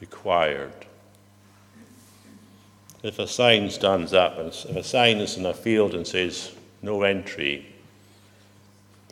required. 0.00 0.72
If 3.05 3.20
a 3.20 3.29
sign 3.29 3.70
stands 3.70 4.12
up, 4.12 4.40
if 4.40 4.64
a 4.64 4.83
sign 4.83 5.18
is 5.18 5.37
in 5.37 5.46
a 5.46 5.55
field 5.55 5.94
and 5.94 6.05
says 6.05 6.53
no 6.83 7.05
entry, 7.05 7.72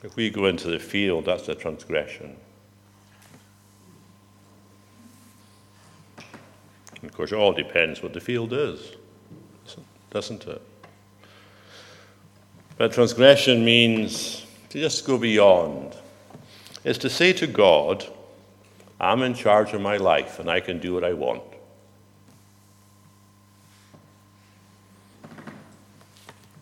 if 0.03 0.17
we 0.17 0.29
go 0.29 0.47
into 0.47 0.73
the 0.73 0.81
field, 0.81 1.27
that's 1.27 1.49
a 1.49 1.55
transgression. 1.55 2.37
And 6.17 7.05
of 7.05 7.17
course, 7.17 7.31
it 7.31 7.37
all 7.37 7.53
depends 7.53 8.03
what 8.03 8.12
the 8.12 8.21
field 8.21 8.53
is, 8.53 8.91
doesn't 10.11 10.49
it? 10.49 10.62
But 12.77 12.93
transgression 12.93 13.65
means 13.65 14.47
to 14.71 14.81
just 14.81 15.07
go 15.07 15.19
beyond. 15.19 15.97
It's 16.85 16.99
to 17.01 17.11
say 17.11 17.33
to 17.35 17.47
God, 17.47 18.05
I'm 19.01 19.23
in 19.23 19.35
charge 19.35 19.73
of 19.73 19.81
my 19.81 19.97
life 19.97 20.39
and 20.39 20.51
I 20.51 20.61
can 20.61 20.79
do 20.79 20.95
what 20.95 21.05
I 21.05 21.13
want. 21.13 21.43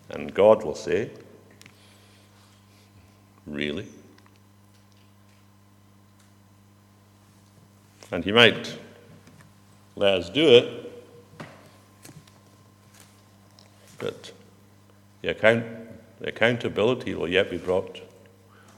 And 0.09 0.33
God 0.33 0.63
will 0.63 0.75
say, 0.75 1.09
Really? 3.47 3.87
And 8.11 8.23
He 8.23 8.31
might 8.31 8.77
let 9.95 10.15
us 10.15 10.29
do 10.29 10.47
it, 10.47 11.05
but 13.99 14.31
the, 15.21 15.29
account, 15.29 15.65
the 16.21 16.29
accountability 16.29 17.15
will 17.15 17.27
yet 17.27 17.49
be 17.49 17.57
brought 17.57 17.99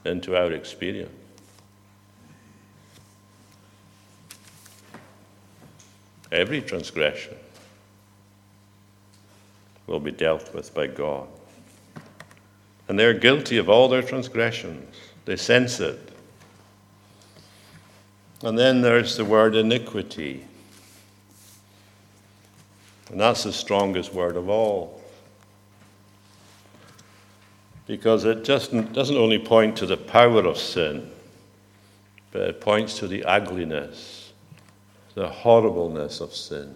into 0.05 0.35
our 0.35 0.53
experience. 0.53 1.11
Every 6.31 6.61
transgression 6.61 7.35
will 9.85 9.99
be 9.99 10.11
dealt 10.11 10.53
with 10.55 10.73
by 10.73 10.87
God. 10.87 11.27
And 12.87 12.97
they're 12.97 13.13
guilty 13.13 13.57
of 13.57 13.69
all 13.69 13.89
their 13.89 14.01
transgressions. 14.01 14.95
They 15.25 15.35
sense 15.35 15.79
it. 15.81 15.99
And 18.41 18.57
then 18.57 18.81
there's 18.81 19.17
the 19.17 19.25
word 19.25 19.55
iniquity. 19.55 20.45
And 23.11 23.19
that's 23.19 23.43
the 23.43 23.53
strongest 23.53 24.13
word 24.13 24.37
of 24.37 24.49
all. 24.49 25.02
Because 27.85 28.23
it 28.23 28.43
just 28.43 28.71
doesn't 28.93 29.17
only 29.17 29.39
point 29.39 29.77
to 29.77 29.85
the 29.85 29.97
power 29.97 30.45
of 30.45 30.57
sin, 30.57 31.11
but 32.31 32.41
it 32.41 32.61
points 32.61 32.97
to 32.99 33.07
the 33.07 33.23
ugliness, 33.25 34.31
the 35.15 35.27
horribleness 35.27 36.21
of 36.21 36.33
sin. 36.33 36.75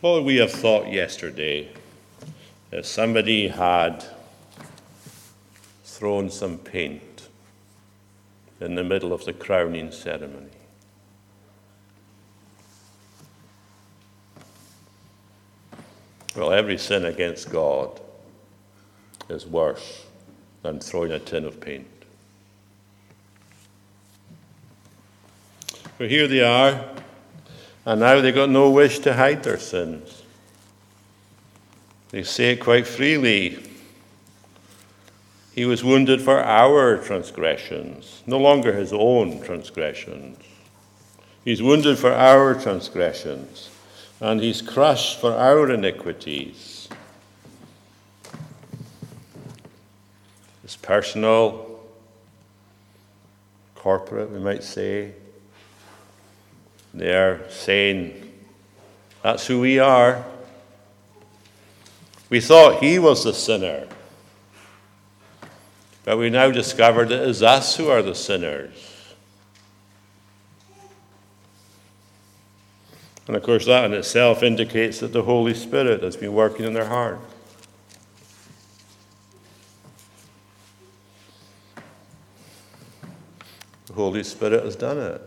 What 0.00 0.12
would 0.12 0.24
we 0.24 0.36
have 0.36 0.52
thought 0.52 0.92
yesterday 0.92 1.72
if 2.70 2.84
somebody 2.84 3.48
had 3.48 4.04
thrown 5.84 6.30
some 6.30 6.58
paint 6.58 7.28
in 8.60 8.74
the 8.74 8.84
middle 8.84 9.12
of 9.12 9.24
the 9.24 9.32
crowning 9.32 9.90
ceremony? 9.90 10.55
Well, 16.36 16.52
every 16.52 16.76
sin 16.76 17.06
against 17.06 17.50
God 17.50 17.98
is 19.30 19.46
worse 19.46 20.04
than 20.62 20.80
throwing 20.80 21.12
a 21.12 21.18
tin 21.18 21.46
of 21.46 21.60
paint. 21.60 21.86
For 25.96 26.06
here 26.06 26.28
they 26.28 26.42
are, 26.42 26.84
and 27.86 28.00
now 28.00 28.20
they've 28.20 28.34
got 28.34 28.50
no 28.50 28.70
wish 28.70 28.98
to 29.00 29.14
hide 29.14 29.42
their 29.42 29.58
sins. 29.58 30.24
They 32.10 32.22
say 32.22 32.52
it 32.52 32.56
quite 32.56 32.86
freely. 32.86 33.58
He 35.54 35.64
was 35.64 35.82
wounded 35.82 36.20
for 36.20 36.38
our 36.44 36.98
transgressions, 36.98 38.22
no 38.26 38.36
longer 38.36 38.74
his 38.74 38.92
own 38.92 39.40
transgressions. 39.40 40.36
He's 41.46 41.62
wounded 41.62 41.96
for 41.98 42.12
our 42.12 42.54
transgressions 42.54 43.70
and 44.20 44.40
he's 44.40 44.62
crushed 44.62 45.20
for 45.20 45.32
our 45.32 45.70
iniquities. 45.70 46.88
It's 50.64 50.76
personal, 50.76 51.80
corporate, 53.74 54.30
we 54.30 54.38
might 54.38 54.64
say. 54.64 55.12
They're 56.92 57.48
saying, 57.50 58.32
that's 59.22 59.46
who 59.46 59.60
we 59.60 59.78
are. 59.78 60.24
We 62.30 62.40
thought 62.40 62.82
he 62.82 62.98
was 62.98 63.22
the 63.22 63.34
sinner, 63.34 63.86
but 66.04 66.18
we 66.18 66.30
now 66.30 66.50
discovered 66.50 67.12
it 67.12 67.20
is 67.20 67.42
us 67.42 67.76
who 67.76 67.88
are 67.88 68.02
the 68.02 68.14
sinners. 68.14 68.85
And 73.26 73.34
of 73.34 73.42
course, 73.42 73.66
that 73.66 73.84
in 73.84 73.92
itself 73.92 74.42
indicates 74.42 75.00
that 75.00 75.12
the 75.12 75.22
Holy 75.22 75.54
Spirit 75.54 76.02
has 76.02 76.16
been 76.16 76.32
working 76.32 76.64
in 76.64 76.74
their 76.74 76.86
heart. 76.86 77.18
The 83.86 83.92
Holy 83.94 84.22
Spirit 84.22 84.64
has 84.64 84.76
done 84.76 84.98
it. 84.98 85.22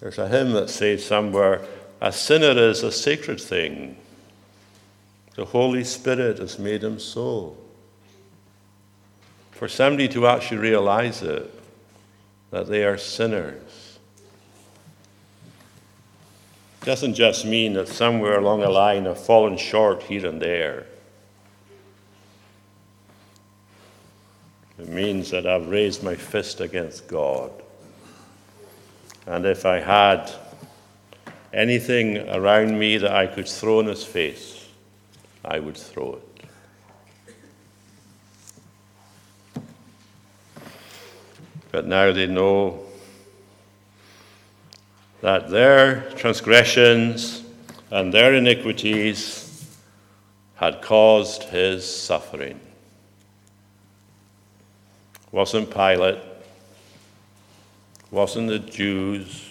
There's 0.00 0.18
a 0.18 0.28
hymn 0.28 0.52
that 0.52 0.70
says 0.70 1.04
somewhere, 1.04 1.62
A 2.00 2.12
sinner 2.12 2.58
is 2.58 2.82
a 2.82 2.92
sacred 2.92 3.40
thing. 3.40 3.96
The 5.34 5.44
Holy 5.44 5.84
Spirit 5.84 6.38
has 6.38 6.58
made 6.58 6.82
him 6.82 6.98
so. 6.98 7.56
For 9.50 9.68
somebody 9.68 10.08
to 10.08 10.26
actually 10.26 10.58
realize 10.58 11.22
it, 11.22 11.50
that 12.50 12.68
they 12.68 12.84
are 12.84 12.96
sinners, 12.96 13.83
doesn't 16.84 17.14
just 17.14 17.46
mean 17.46 17.72
that 17.72 17.88
somewhere 17.88 18.38
along 18.38 18.62
a 18.62 18.68
line 18.68 19.06
I've 19.06 19.18
fallen 19.18 19.56
short 19.56 20.02
here 20.02 20.26
and 20.26 20.40
there. 20.40 20.86
It 24.78 24.88
means 24.88 25.30
that 25.30 25.46
I've 25.46 25.68
raised 25.68 26.02
my 26.02 26.14
fist 26.14 26.60
against 26.60 27.08
God. 27.08 27.50
And 29.26 29.46
if 29.46 29.64
I 29.64 29.80
had 29.80 30.30
anything 31.54 32.28
around 32.28 32.78
me 32.78 32.98
that 32.98 33.12
I 33.12 33.28
could 33.28 33.48
throw 33.48 33.80
in 33.80 33.86
his 33.86 34.04
face, 34.04 34.68
I 35.42 35.60
would 35.60 35.76
throw 35.76 36.16
it. 36.16 36.34
But 41.72 41.86
now 41.86 42.12
they 42.12 42.26
know 42.26 42.83
that 45.24 45.48
their 45.48 46.02
transgressions 46.16 47.44
and 47.90 48.12
their 48.12 48.34
iniquities 48.34 49.74
had 50.56 50.82
caused 50.82 51.44
his 51.44 51.82
suffering. 51.82 52.60
Wasn't 55.32 55.70
Pilate, 55.70 56.18
wasn't 58.10 58.48
the 58.48 58.58
Jews, 58.58 59.50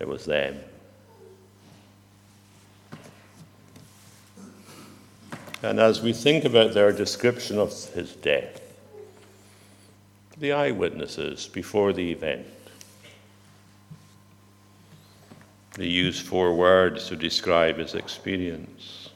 it 0.00 0.08
was 0.08 0.24
them. 0.24 0.58
And 5.62 5.78
as 5.78 6.00
we 6.00 6.14
think 6.14 6.46
about 6.46 6.72
their 6.72 6.90
description 6.90 7.58
of 7.58 7.68
his 7.92 8.14
death, 8.14 8.62
the 10.38 10.52
eyewitnesses 10.52 11.48
before 11.48 11.92
the 11.92 12.10
event, 12.10 12.46
They 15.74 15.86
use 15.86 16.20
four 16.20 16.54
words 16.54 17.08
to 17.08 17.16
describe 17.16 17.78
his 17.78 17.94
experience. 17.94 19.10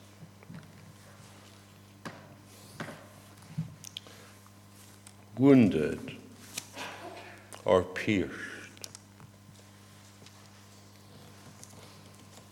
Wounded 5.39 6.17
or 7.65 7.83
pierced. 7.83 8.33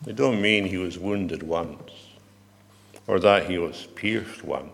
They 0.02 0.12
don't 0.12 0.40
mean 0.40 0.66
he 0.66 0.76
was 0.76 0.98
wounded 0.98 1.42
once 1.42 1.90
or 3.06 3.20
that 3.20 3.48
he 3.48 3.58
was 3.58 3.86
pierced 3.94 4.44
once. 4.44 4.70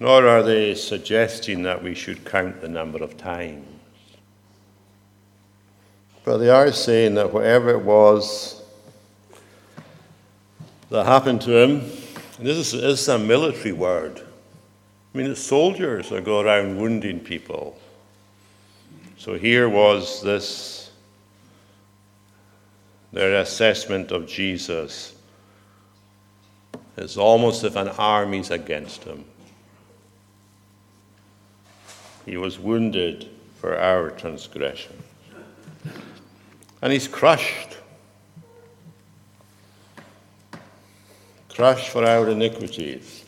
Nor 0.00 0.26
are 0.26 0.42
they 0.42 0.74
suggesting 0.74 1.62
that 1.62 1.82
we 1.82 1.94
should 1.94 2.24
count 2.24 2.60
the 2.60 2.68
number 2.68 3.02
of 3.02 3.16
times. 3.16 3.77
But 6.28 6.36
they 6.36 6.50
are 6.50 6.70
saying 6.72 7.14
that 7.14 7.32
whatever 7.32 7.70
it 7.70 7.80
was 7.80 8.60
that 10.90 11.06
happened 11.06 11.40
to 11.40 11.56
him 11.56 11.80
This 12.38 12.58
is, 12.58 12.72
this 12.72 13.00
is 13.00 13.08
a 13.08 13.18
military 13.18 13.72
word. 13.72 14.20
I 15.14 15.16
mean, 15.16 15.30
the 15.30 15.34
soldiers 15.34 16.10
that 16.10 16.26
go 16.26 16.40
around 16.40 16.76
wounding 16.76 17.18
people. 17.18 17.80
So 19.16 19.38
here 19.38 19.70
was 19.70 20.22
this, 20.22 20.90
their 23.10 23.40
assessment 23.40 24.12
of 24.12 24.26
Jesus. 24.26 25.14
It's 26.98 27.16
almost 27.16 27.64
as 27.64 27.72
if 27.72 27.76
an 27.76 27.88
army's 27.88 28.50
against 28.50 29.02
him. 29.04 29.24
He 32.26 32.36
was 32.36 32.58
wounded 32.58 33.30
for 33.62 33.78
our 33.78 34.10
transgression. 34.10 35.04
And 36.80 36.92
he's 36.92 37.08
crushed. 37.08 37.76
Crushed 41.48 41.88
for 41.88 42.04
our 42.04 42.28
iniquities. 42.28 43.24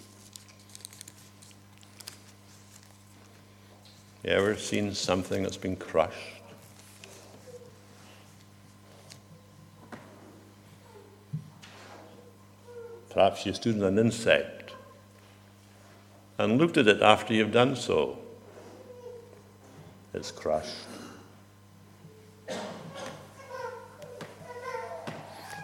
You 4.22 4.30
ever 4.30 4.54
seen 4.54 4.94
something 4.94 5.42
that's 5.42 5.56
been 5.56 5.76
crushed? 5.76 6.16
Perhaps 13.10 13.44
you 13.44 13.52
stood 13.52 13.76
on 13.76 13.82
an 13.82 13.98
insect 13.98 14.74
and 16.38 16.58
looked 16.58 16.76
at 16.76 16.86
it 16.86 17.02
after 17.02 17.34
you've 17.34 17.52
done 17.52 17.74
so. 17.74 18.18
It's 20.14 20.30
crushed. 20.30 20.89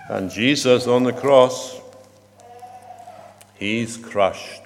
And 0.09 0.31
Jesus 0.31 0.87
on 0.87 1.03
the 1.03 1.13
cross, 1.13 1.81
he's 3.55 3.97
crushed. 3.97 4.63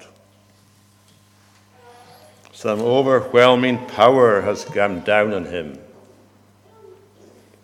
Some 2.52 2.80
overwhelming 2.80 3.86
power 3.86 4.42
has 4.42 4.66
come 4.66 5.00
down 5.00 5.32
on 5.32 5.46
him. 5.46 5.78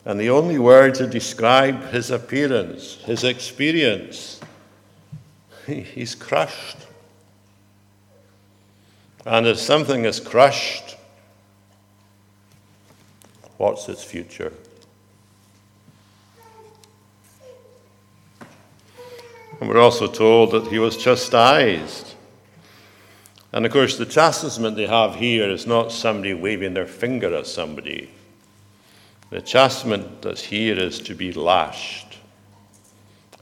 And 0.07 0.19
the 0.19 0.31
only 0.31 0.59
word 0.59 0.95
to 0.95 1.07
describe 1.07 1.91
his 1.91 2.11
appearance, 2.11 2.95
his 3.05 3.25
experience, 3.25 4.41
he's 5.67 6.15
crushed. 6.15 6.79
And 9.27 9.47
if 9.47 9.59
something 9.59 10.05
is 10.05 10.21
crushed, 10.21 10.97
what's 13.59 13.89
its 13.89 14.05
future? 14.05 14.53
And 19.67 19.75
we're 19.75 19.83
also 19.83 20.07
told 20.07 20.53
that 20.53 20.69
he 20.69 20.79
was 20.79 20.97
chastised. 20.97 22.15
And 23.51 23.67
of 23.67 23.73
course, 23.73 23.97
the 23.97 24.07
chastisement 24.07 24.77
they 24.77 24.87
have 24.87 25.17
here 25.17 25.51
is 25.51 25.67
not 25.67 25.91
somebody 25.91 26.35
waving 26.35 26.75
their 26.75 26.87
finger 26.87 27.35
at 27.35 27.49
somebody. 27.49 28.09
The 29.31 29.41
chastisement 29.41 30.23
that's 30.23 30.45
here 30.45 30.79
is 30.79 31.01
to 31.01 31.17
be 31.17 31.33
lashed, 31.33 32.19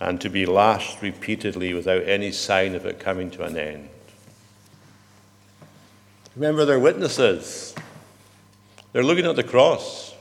and 0.01 0.19
to 0.23 0.31
be 0.31 0.47
lashed 0.47 1.03
repeatedly 1.03 1.75
without 1.75 2.09
any 2.09 2.33
sign 2.33 2.75
of 2.75 2.87
it 2.87 2.99
coming 2.99 3.31
to 3.33 3.45
an 3.45 3.59
end. 3.59 3.91
Remember, 6.37 6.65
they're 6.65 6.81
witnesses. 6.81 7.75
They're 8.95 9.05
looking 9.05 9.27
at 9.27 9.37
the 9.37 9.45
cross. 9.45 10.14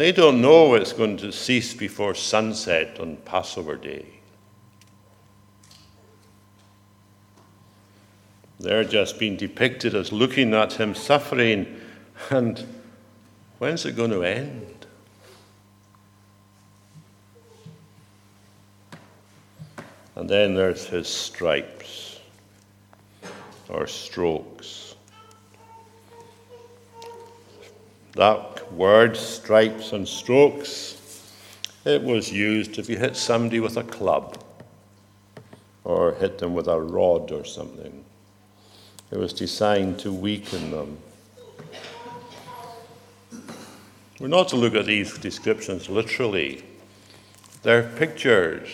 They 0.00 0.12
don't 0.12 0.40
know 0.40 0.76
it's 0.76 0.94
going 0.94 1.18
to 1.18 1.30
cease 1.30 1.74
before 1.74 2.14
sunset 2.14 2.98
on 2.98 3.18
Passover 3.18 3.76
day. 3.76 4.06
They're 8.58 8.82
just 8.82 9.18
being 9.18 9.36
depicted 9.36 9.94
as 9.94 10.10
looking 10.10 10.54
at 10.54 10.72
him 10.72 10.94
suffering, 10.94 11.82
and 12.30 12.66
when's 13.58 13.84
it 13.84 13.94
going 13.94 14.12
to 14.12 14.22
end? 14.22 14.86
And 20.16 20.30
then 20.30 20.54
there's 20.54 20.86
his 20.86 21.08
stripes 21.08 22.20
or 23.68 23.86
strokes. 23.86 24.94
That 28.14 28.59
word, 28.72 29.16
stripes 29.16 29.92
and 29.92 30.06
strokes, 30.06 30.96
it 31.84 32.02
was 32.02 32.30
used 32.30 32.78
if 32.78 32.88
you 32.88 32.98
hit 32.98 33.16
somebody 33.16 33.60
with 33.60 33.76
a 33.76 33.84
club 33.84 34.42
or 35.84 36.12
hit 36.14 36.38
them 36.38 36.54
with 36.54 36.68
a 36.68 36.80
rod 36.80 37.32
or 37.32 37.44
something. 37.44 38.04
It 39.10 39.18
was 39.18 39.32
designed 39.32 39.98
to 40.00 40.12
weaken 40.12 40.70
them. 40.70 40.98
We're 44.20 44.28
not 44.28 44.48
to 44.48 44.56
look 44.56 44.74
at 44.74 44.84
these 44.84 45.16
descriptions 45.16 45.88
literally. 45.88 46.62
They're 47.62 47.84
pictures, 47.84 48.68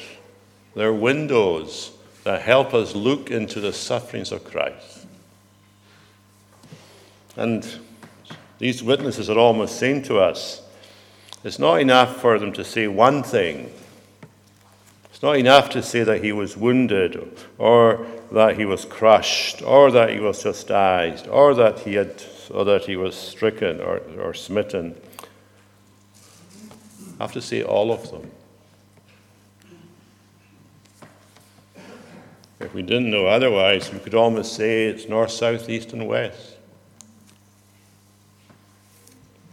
they're 0.75 0.93
windows 0.93 1.93
that 2.25 2.43
help 2.43 2.75
us 2.75 2.95
look 2.95 3.31
into 3.31 3.61
the 3.61 3.73
sufferings 3.73 4.33
of 4.33 4.45
Christ. 4.45 5.07
And 7.37 7.65
these 8.59 8.83
witnesses 8.83 9.29
are 9.29 9.39
almost 9.39 9.79
saying 9.79 10.03
to 10.05 10.19
us 10.19 10.63
it's 11.45 11.59
not 11.59 11.81
enough 11.81 12.21
for 12.21 12.39
them 12.39 12.53
to 12.55 12.65
say 12.65 12.89
one 12.89 13.23
thing. 13.23 13.73
It's 15.05 15.23
not 15.23 15.37
enough 15.37 15.71
to 15.71 15.83
say 15.83 16.03
that 16.03 16.25
he 16.25 16.33
was 16.33 16.57
wounded 16.57 17.39
or 17.57 18.05
that 18.33 18.59
he 18.59 18.65
was 18.65 18.85
crushed 18.85 19.63
or 19.63 19.91
that 19.93 20.11
he 20.11 20.19
was 20.19 20.43
chastised 20.43 21.29
or 21.29 21.55
that 21.55 21.79
he 21.81 21.95
had 21.95 22.23
or 22.51 22.65
that 22.65 22.85
he 22.85 22.97
was 22.97 23.15
stricken 23.15 23.81
or, 23.81 24.01
or 24.19 24.35
smitten. 24.35 25.01
I 27.19 27.23
have 27.23 27.33
to 27.33 27.41
say 27.41 27.63
all 27.63 27.93
of 27.93 28.11
them. 28.11 28.31
If 32.59 32.75
we 32.75 32.83
didn't 32.83 33.11
know 33.11 33.27
otherwise, 33.27 33.93
we 33.93 34.01
could 34.01 34.15
almost 34.15 34.55
say 34.55 34.87
it's 34.87 35.09
north, 35.09 35.31
south, 35.31 35.69
east, 35.69 35.93
and 35.93 36.09
west. 36.09 36.56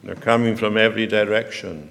They're 0.04 0.16
coming 0.16 0.58
from 0.58 0.78
every 0.78 1.08
direction. 1.08 1.90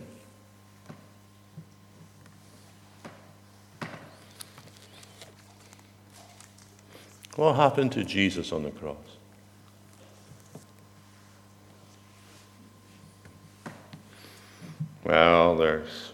What 7.37 7.55
happened 7.55 7.93
to 7.93 8.05
Jesus 8.05 8.53
on 8.53 8.63
the 8.63 8.71
cross? 8.71 8.97
Well, 15.05 15.57
there's 15.57 16.13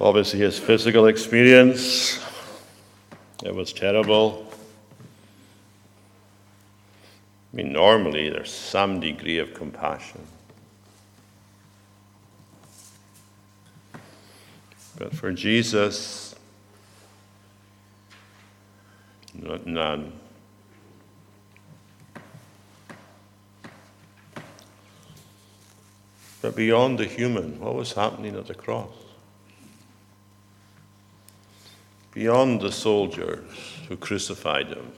obviously 0.00 0.38
his 0.38 0.58
physical 0.58 1.06
experience. 1.06 2.24
It 3.44 3.54
was 3.54 3.72
terrible. 3.72 4.47
I 7.52 7.56
mean, 7.56 7.72
normally 7.72 8.28
there's 8.28 8.52
some 8.52 9.00
degree 9.00 9.38
of 9.38 9.54
compassion. 9.54 10.20
But 14.98 15.14
for 15.14 15.32
Jesus, 15.32 16.34
not 19.34 19.66
none. 19.66 20.12
But 26.42 26.54
beyond 26.54 26.98
the 26.98 27.06
human, 27.06 27.58
what 27.60 27.74
was 27.74 27.92
happening 27.92 28.36
at 28.36 28.46
the 28.46 28.54
cross? 28.54 28.90
Beyond 32.12 32.60
the 32.60 32.72
soldiers 32.72 33.48
who 33.88 33.96
crucified 33.96 34.68
him, 34.68 34.92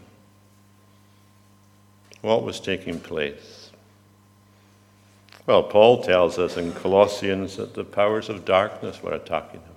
what 2.22 2.42
was 2.42 2.60
taking 2.60 3.00
place? 3.00 3.70
Well, 5.46 5.62
Paul 5.62 6.02
tells 6.02 6.38
us 6.38 6.56
in 6.56 6.72
Colossians 6.72 7.56
that 7.56 7.74
the 7.74 7.84
powers 7.84 8.28
of 8.28 8.44
darkness 8.44 9.02
were 9.02 9.14
attacking 9.14 9.60
him. 9.60 9.70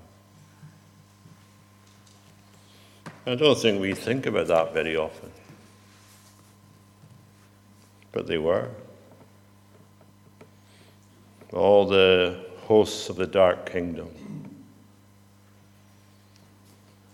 I 3.25 3.35
don't 3.35 3.57
think 3.57 3.79
we 3.79 3.93
think 3.93 4.25
about 4.25 4.47
that 4.47 4.73
very 4.73 4.97
often. 4.97 5.31
But 8.11 8.27
they 8.27 8.37
were. 8.37 8.69
All 11.53 11.87
the 11.87 12.45
hosts 12.67 13.09
of 13.09 13.15
the 13.15 13.27
dark 13.27 13.71
kingdom. 13.71 14.09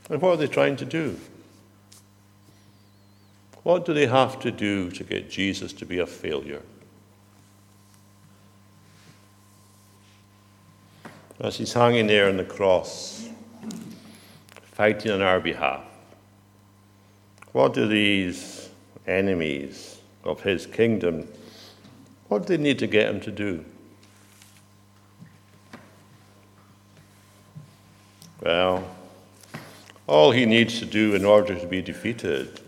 And 0.10 0.22
what 0.22 0.32
are 0.32 0.38
they 0.38 0.48
trying 0.48 0.76
to 0.78 0.86
do? 0.86 1.20
What 3.70 3.86
do 3.86 3.94
they 3.94 4.08
have 4.08 4.40
to 4.40 4.50
do 4.50 4.90
to 4.90 5.04
get 5.04 5.30
Jesus 5.30 5.74
to 5.74 5.86
be 5.86 6.00
a 6.00 6.08
failure? 6.08 6.64
As 11.40 11.58
he's 11.58 11.72
hanging 11.72 12.08
there 12.08 12.30
on 12.30 12.38
the 12.38 12.46
cross, 12.46 13.30
fighting 14.72 15.12
on 15.12 15.22
our 15.22 15.40
behalf. 15.40 15.84
What 17.52 17.76
do 17.76 17.88
these 17.88 18.70
enemies 19.06 20.00
of 20.24 20.42
his 20.42 20.66
kingdom, 20.66 21.28
what 22.28 22.48
do 22.48 22.58
they 22.58 22.64
need 22.64 22.80
to 22.80 22.88
get 22.88 23.08
him 23.08 23.22
to 23.22 23.32
do? 23.32 23.64
Well, 28.42 28.84
all 30.08 30.32
he 30.32 30.48
needs 30.48 30.80
to 30.80 30.86
do 30.86 31.14
in 31.14 31.24
order 31.24 31.54
to 31.54 31.68
be 31.68 31.84
defeated 31.84 32.62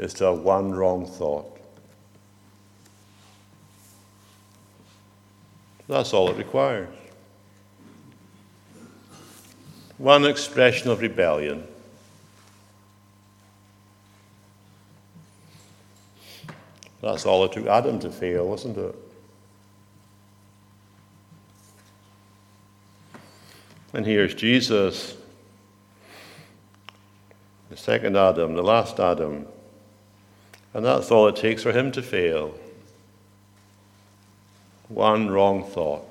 is 0.00 0.14
to 0.14 0.24
have 0.24 0.38
one 0.38 0.72
wrong 0.72 1.04
thought. 1.04 1.58
That's 5.86 6.14
all 6.14 6.30
it 6.30 6.38
requires. 6.38 6.88
One 9.98 10.24
expression 10.24 10.90
of 10.90 11.02
rebellion. 11.02 11.66
That's 17.02 17.26
all 17.26 17.44
it 17.44 17.52
took 17.52 17.66
Adam 17.66 17.98
to 18.00 18.10
fail, 18.10 18.48
wasn't 18.48 18.78
it? 18.78 18.94
And 23.92 24.06
here's 24.06 24.34
Jesus, 24.34 25.16
the 27.68 27.76
second 27.76 28.16
Adam, 28.16 28.54
the 28.54 28.62
last 28.62 28.98
Adam. 28.98 29.46
And 30.72 30.84
that's 30.84 31.10
all 31.10 31.26
it 31.28 31.36
takes 31.36 31.62
for 31.62 31.72
him 31.72 31.90
to 31.92 32.02
fail. 32.02 32.54
One 34.88 35.28
wrong 35.28 35.64
thought. 35.64 36.06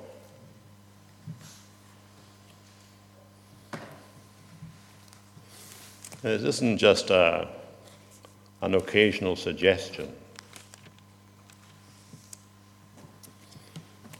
This 6.22 6.42
isn't 6.42 6.78
just 6.78 7.08
a, 7.08 7.48
an 8.60 8.74
occasional 8.74 9.36
suggestion. 9.36 10.12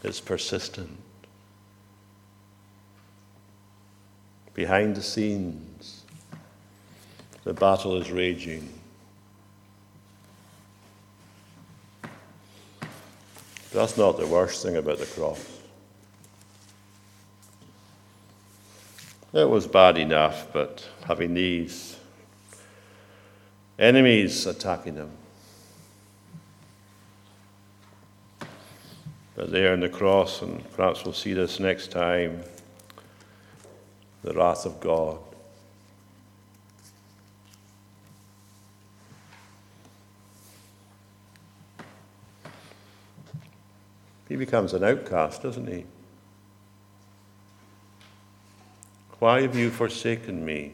It's 0.03 0.19
persistent. 0.19 0.97
Behind 4.55 4.95
the 4.95 5.03
scenes, 5.03 6.03
the 7.43 7.53
battle 7.53 8.01
is 8.01 8.11
raging. 8.11 8.80
That's 13.73 13.97
not 13.97 14.17
the 14.17 14.27
worst 14.27 14.63
thing 14.63 14.75
about 14.75 14.97
the 14.97 15.05
cross. 15.05 15.59
It 19.33 19.49
was 19.49 19.65
bad 19.65 19.97
enough, 19.97 20.47
but 20.51 20.85
having 21.05 21.33
these 21.33 21.97
enemies 23.79 24.45
attacking 24.45 24.95
him. 24.95 25.11
But 29.35 29.51
there 29.51 29.71
on 29.71 29.79
the 29.79 29.87
cross, 29.87 30.41
and 30.41 30.69
perhaps 30.73 31.05
we'll 31.05 31.13
see 31.13 31.31
this 31.31 31.57
next 31.57 31.91
time, 31.91 32.43
the 34.21 34.33
wrath 34.33 34.65
of 34.65 34.81
God. 34.81 35.19
He 44.31 44.37
becomes 44.37 44.71
an 44.73 44.81
outcast, 44.81 45.43
doesn't 45.43 45.67
he? 45.67 45.83
Why 49.19 49.41
have 49.41 49.57
you 49.57 49.69
forsaken 49.69 50.45
me? 50.45 50.71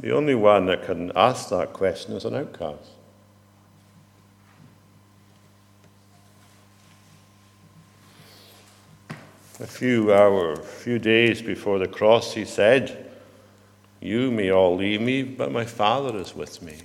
The 0.00 0.10
only 0.10 0.34
one 0.34 0.66
that 0.66 0.82
can 0.82 1.12
ask 1.14 1.48
that 1.50 1.72
question 1.72 2.16
is 2.16 2.24
an 2.24 2.34
outcast. 2.34 2.90
A 9.60 9.66
few 9.68 10.12
hours, 10.12 10.58
a 10.58 10.62
few 10.62 10.98
days 10.98 11.40
before 11.40 11.78
the 11.78 11.86
cross, 11.86 12.34
he 12.34 12.44
said, 12.44 13.12
You 14.00 14.32
may 14.32 14.50
all 14.50 14.74
leave 14.74 15.00
me, 15.00 15.22
but 15.22 15.52
my 15.52 15.64
Father 15.64 16.18
is 16.18 16.34
with 16.34 16.62
me. 16.62 16.78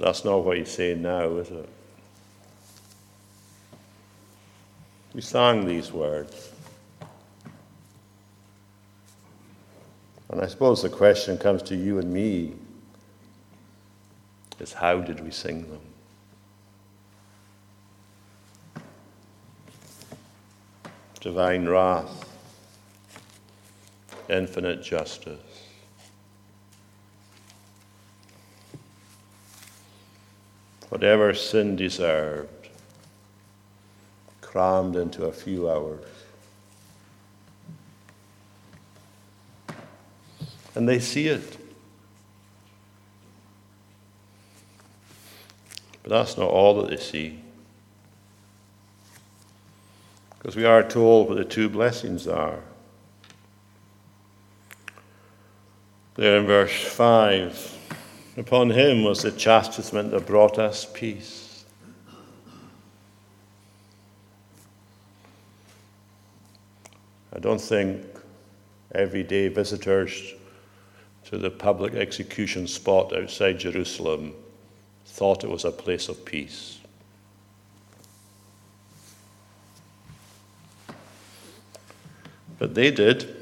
But 0.00 0.06
that's 0.06 0.24
not 0.24 0.42
what 0.44 0.56
he's 0.56 0.70
saying 0.70 1.02
now, 1.02 1.36
is 1.36 1.50
it? 1.50 1.68
We 5.12 5.20
sang 5.20 5.66
these 5.66 5.92
words. 5.92 6.52
And 10.30 10.40
I 10.40 10.46
suppose 10.46 10.82
the 10.82 10.88
question 10.88 11.36
comes 11.36 11.62
to 11.64 11.76
you 11.76 11.98
and 11.98 12.10
me 12.10 12.54
is 14.58 14.72
how 14.72 15.00
did 15.00 15.22
we 15.22 15.30
sing 15.30 15.66
them? 15.68 15.80
Divine 21.20 21.68
wrath, 21.68 22.24
infinite 24.30 24.82
justice. 24.82 25.49
Whatever 30.90 31.32
sin 31.32 31.76
deserved, 31.76 32.68
crammed 34.40 34.96
into 34.96 35.24
a 35.24 35.32
few 35.32 35.70
hours. 35.70 36.04
And 40.74 40.88
they 40.88 40.98
see 40.98 41.28
it. 41.28 41.56
But 46.02 46.10
that's 46.10 46.36
not 46.36 46.48
all 46.48 46.82
that 46.82 46.90
they 46.90 46.96
see. 46.96 47.40
Because 50.38 50.56
we 50.56 50.64
are 50.64 50.82
told 50.82 51.28
what 51.28 51.36
the 51.36 51.44
two 51.44 51.68
blessings 51.68 52.26
are. 52.26 52.60
There 56.16 56.38
in 56.38 56.46
verse 56.46 56.82
5 56.82 57.78
Upon 58.36 58.70
him 58.70 59.02
was 59.02 59.22
the 59.22 59.32
chastisement 59.32 60.12
that 60.12 60.26
brought 60.26 60.58
us 60.58 60.86
peace. 60.92 61.64
I 67.34 67.40
don't 67.40 67.60
think 67.60 68.04
everyday 68.94 69.48
visitors 69.48 70.34
to 71.24 71.38
the 71.38 71.50
public 71.50 71.94
execution 71.94 72.66
spot 72.66 73.14
outside 73.14 73.58
Jerusalem 73.58 74.34
thought 75.06 75.42
it 75.42 75.50
was 75.50 75.64
a 75.64 75.72
place 75.72 76.08
of 76.08 76.24
peace. 76.24 76.78
But 82.58 82.74
they 82.74 82.90
did. 82.90 83.36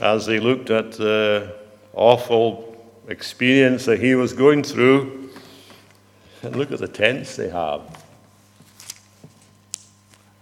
As 0.00 0.26
they 0.26 0.38
looked 0.38 0.70
at 0.70 0.92
the 0.92 1.54
awful 1.92 2.76
experience 3.08 3.84
that 3.86 4.00
he 4.00 4.14
was 4.14 4.32
going 4.32 4.62
through, 4.62 5.30
and 6.42 6.54
look 6.56 6.70
at 6.70 6.78
the 6.78 6.88
tents 6.88 7.36
they 7.36 7.48
have. 7.48 8.04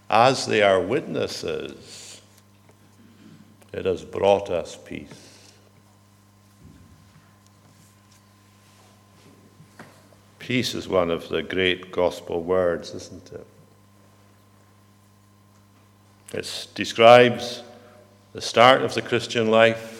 As 0.09 0.45
they 0.45 0.61
are 0.61 0.79
witnesses, 0.79 2.21
it 3.73 3.85
has 3.85 4.03
brought 4.03 4.49
us 4.49 4.77
peace. 4.85 5.51
Peace 10.39 10.73
is 10.73 10.87
one 10.87 11.11
of 11.11 11.27
the 11.27 11.43
great 11.43 11.91
gospel 11.91 12.41
words, 12.41 12.93
isn't 12.93 13.31
it? 13.33 13.45
It 16.33 16.67
describes 16.73 17.63
the 18.33 18.41
start 18.41 18.81
of 18.81 18.93
the 18.93 19.01
Christian 19.01 19.51
life 19.51 19.96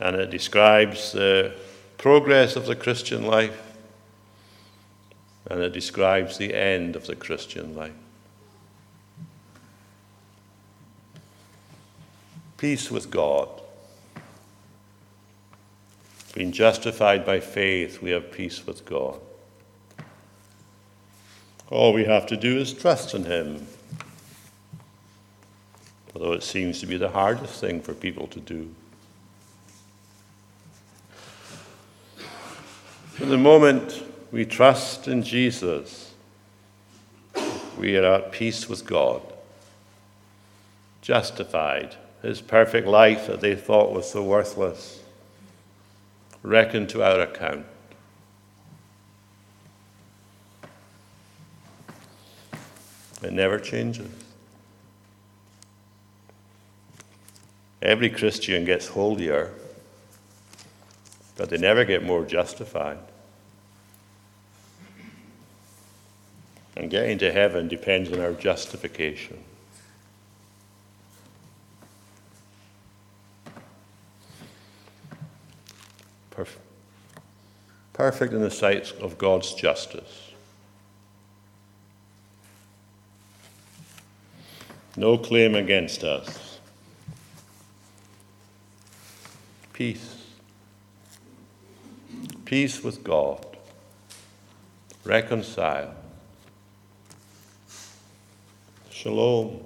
and 0.00 0.16
it 0.16 0.30
describes 0.30 1.12
the 1.12 1.54
progress 1.96 2.56
of 2.56 2.66
the 2.66 2.76
Christian 2.76 3.24
life 3.24 3.62
and 5.50 5.60
it 5.60 5.72
describes 5.72 6.36
the 6.36 6.54
end 6.54 6.94
of 6.94 7.06
the 7.06 7.16
Christian 7.16 7.74
life. 7.74 7.92
Peace 12.56 12.90
with 12.90 13.10
God. 13.10 13.48
Being 16.34 16.52
justified 16.52 17.24
by 17.24 17.40
faith, 17.40 18.02
we 18.02 18.10
have 18.10 18.30
peace 18.30 18.66
with 18.66 18.84
God. 18.84 19.20
All 21.70 21.92
we 21.92 22.04
have 22.04 22.26
to 22.26 22.36
do 22.36 22.58
is 22.58 22.72
trust 22.72 23.14
in 23.14 23.24
Him 23.24 23.66
although 26.18 26.32
it 26.32 26.42
seems 26.42 26.80
to 26.80 26.86
be 26.86 26.96
the 26.96 27.10
hardest 27.10 27.60
thing 27.60 27.80
for 27.80 27.94
people 27.94 28.26
to 28.28 28.40
do. 28.40 28.74
The 33.28 33.36
moment 33.36 34.02
we 34.32 34.46
trust 34.46 35.06
in 35.06 35.22
Jesus, 35.22 36.14
we 37.78 37.94
are 37.98 38.14
at 38.14 38.32
peace 38.32 38.70
with 38.70 38.86
God, 38.86 39.20
justified. 41.02 41.96
His 42.22 42.40
perfect 42.40 42.86
life 42.86 43.26
that 43.26 43.42
they 43.42 43.54
thought 43.54 43.92
was 43.92 44.10
so 44.10 44.22
worthless, 44.22 45.02
reckoned 46.42 46.88
to 46.88 47.02
our 47.02 47.20
account. 47.20 47.66
It 53.22 53.32
never 53.34 53.58
changes. 53.58 54.08
Every 57.82 58.08
Christian 58.08 58.64
gets 58.64 58.88
holier, 58.88 59.52
but 61.36 61.50
they 61.50 61.58
never 61.58 61.84
get 61.84 62.02
more 62.02 62.24
justified. 62.24 62.98
And 66.78 66.88
getting 66.88 67.18
to 67.18 67.32
heaven 67.32 67.66
depends 67.66 68.12
on 68.12 68.20
our 68.20 68.32
justification. 68.32 69.42
Perfect. 76.30 76.64
Perfect 77.92 78.32
in 78.32 78.42
the 78.42 78.50
sight 78.50 78.92
of 79.00 79.18
God's 79.18 79.54
justice. 79.54 80.30
No 84.96 85.18
claim 85.18 85.56
against 85.56 86.04
us. 86.04 86.60
Peace. 89.72 90.22
Peace 92.44 92.84
with 92.84 93.02
God. 93.02 93.44
Reconcile. 95.04 95.92
Shalom. 98.98 99.60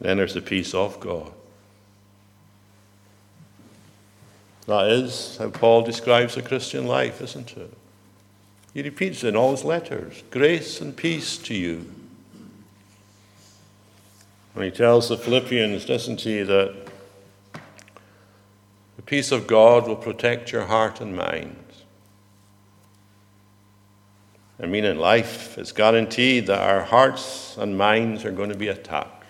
Then 0.00 0.16
there's 0.16 0.32
the 0.32 0.40
peace 0.40 0.72
of 0.72 0.98
God. 0.98 1.30
That 4.66 4.90
is 4.90 5.36
how 5.36 5.50
Paul 5.50 5.82
describes 5.82 6.36
the 6.36 6.40
Christian 6.40 6.86
life, 6.86 7.20
isn't 7.20 7.54
it? 7.54 7.70
He 8.72 8.80
repeats 8.80 9.22
it 9.22 9.28
in 9.28 9.36
all 9.36 9.50
his 9.50 9.62
letters 9.62 10.22
grace 10.30 10.80
and 10.80 10.96
peace 10.96 11.36
to 11.36 11.54
you. 11.54 11.84
And 14.54 14.64
he 14.64 14.70
tells 14.70 15.10
the 15.10 15.18
Philippians, 15.18 15.84
doesn't 15.84 16.22
he, 16.22 16.42
that 16.44 16.74
the 18.96 19.02
peace 19.02 19.30
of 19.32 19.46
God 19.46 19.86
will 19.86 19.96
protect 19.96 20.50
your 20.50 20.64
heart 20.64 21.02
and 21.02 21.14
mind. 21.14 21.63
I 24.62 24.66
mean, 24.66 24.84
in 24.84 24.98
life, 24.98 25.58
it's 25.58 25.72
guaranteed 25.72 26.46
that 26.46 26.60
our 26.60 26.82
hearts 26.82 27.56
and 27.56 27.76
minds 27.76 28.24
are 28.24 28.30
going 28.30 28.50
to 28.50 28.56
be 28.56 28.68
attacked. 28.68 29.24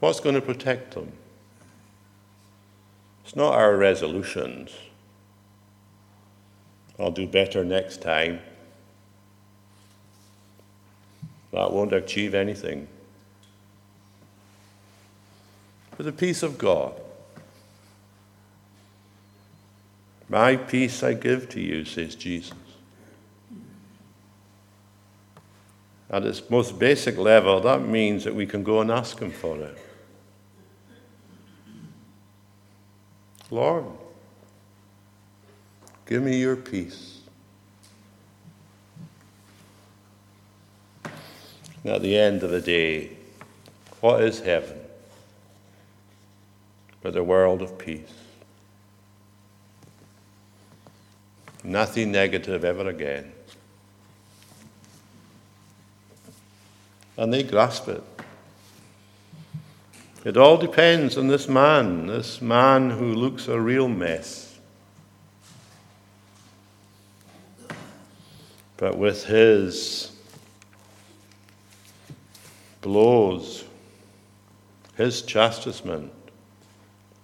What's 0.00 0.20
going 0.20 0.34
to 0.34 0.40
protect 0.40 0.94
them? 0.94 1.12
It's 3.24 3.36
not 3.36 3.54
our 3.54 3.76
resolutions. 3.76 4.70
I'll 6.98 7.10
do 7.10 7.26
better 7.26 7.64
next 7.64 8.00
time. 8.00 8.40
That 11.52 11.72
won't 11.72 11.92
achieve 11.92 12.34
anything. 12.34 12.88
But 15.96 16.06
the 16.06 16.12
peace 16.12 16.42
of 16.42 16.58
God. 16.58 16.92
My 20.28 20.56
peace 20.56 21.02
I 21.02 21.14
give 21.14 21.48
to 21.50 21.60
you, 21.60 21.84
says 21.84 22.14
Jesus. 22.14 22.52
At 26.08 26.24
its 26.24 26.48
most 26.48 26.78
basic 26.78 27.18
level, 27.18 27.60
that 27.60 27.82
means 27.82 28.24
that 28.24 28.34
we 28.34 28.46
can 28.46 28.62
go 28.62 28.80
and 28.80 28.90
ask 28.90 29.18
Him 29.18 29.32
for 29.32 29.58
it. 29.58 29.76
Lord, 33.50 33.84
give 36.06 36.22
me 36.22 36.38
your 36.38 36.56
peace. 36.56 37.20
And 41.84 41.94
at 41.94 42.02
the 42.02 42.16
end 42.16 42.42
of 42.42 42.50
the 42.50 42.60
day, 42.60 43.10
what 44.00 44.22
is 44.22 44.40
heaven 44.40 44.80
but 47.00 47.16
a 47.16 47.22
world 47.22 47.62
of 47.62 47.78
peace? 47.78 48.12
Nothing 51.62 52.12
negative 52.12 52.64
ever 52.64 52.88
again. 52.88 53.32
And 57.16 57.32
they 57.32 57.42
grasp 57.42 57.88
it. 57.88 58.02
It 60.24 60.36
all 60.36 60.56
depends 60.56 61.16
on 61.16 61.28
this 61.28 61.48
man, 61.48 62.08
this 62.08 62.42
man 62.42 62.90
who 62.90 63.14
looks 63.14 63.46
a 63.46 63.60
real 63.60 63.88
mess. 63.88 64.58
But 68.76 68.98
with 68.98 69.24
his 69.24 70.10
blows, 72.82 73.64
his 74.96 75.22
chastisement, 75.22 76.12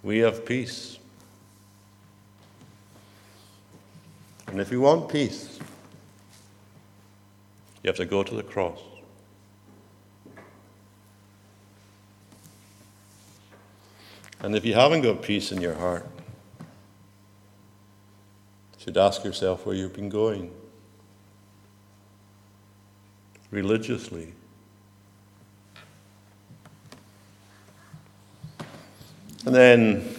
we 0.03 0.19
have 0.19 0.47
peace. 0.47 0.99
And 4.47 4.61
if 4.61 4.71
you 4.71 4.81
want 4.81 5.09
peace, 5.09 5.59
you 7.83 7.89
have 7.89 7.97
to 7.97 8.05
go 8.05 8.23
to 8.23 8.35
the 8.35 8.43
cross. 8.43 8.79
And 14.43 14.57
if 14.57 14.65
you 14.65 14.75
haven't 14.75 15.03
got 15.03 15.23
peace 15.23 15.53
in 15.53 15.61
your 15.61 15.75
heart, 15.75 16.05
you 16.59 16.67
should 18.79 18.97
ask 18.97 19.23
yourself 19.25 19.65
where 19.65 19.77
you've 19.77 19.95
been 19.95 20.09
going 20.09 20.53
religiously. 23.53 24.33
And 29.47 29.55
then, 29.55 30.17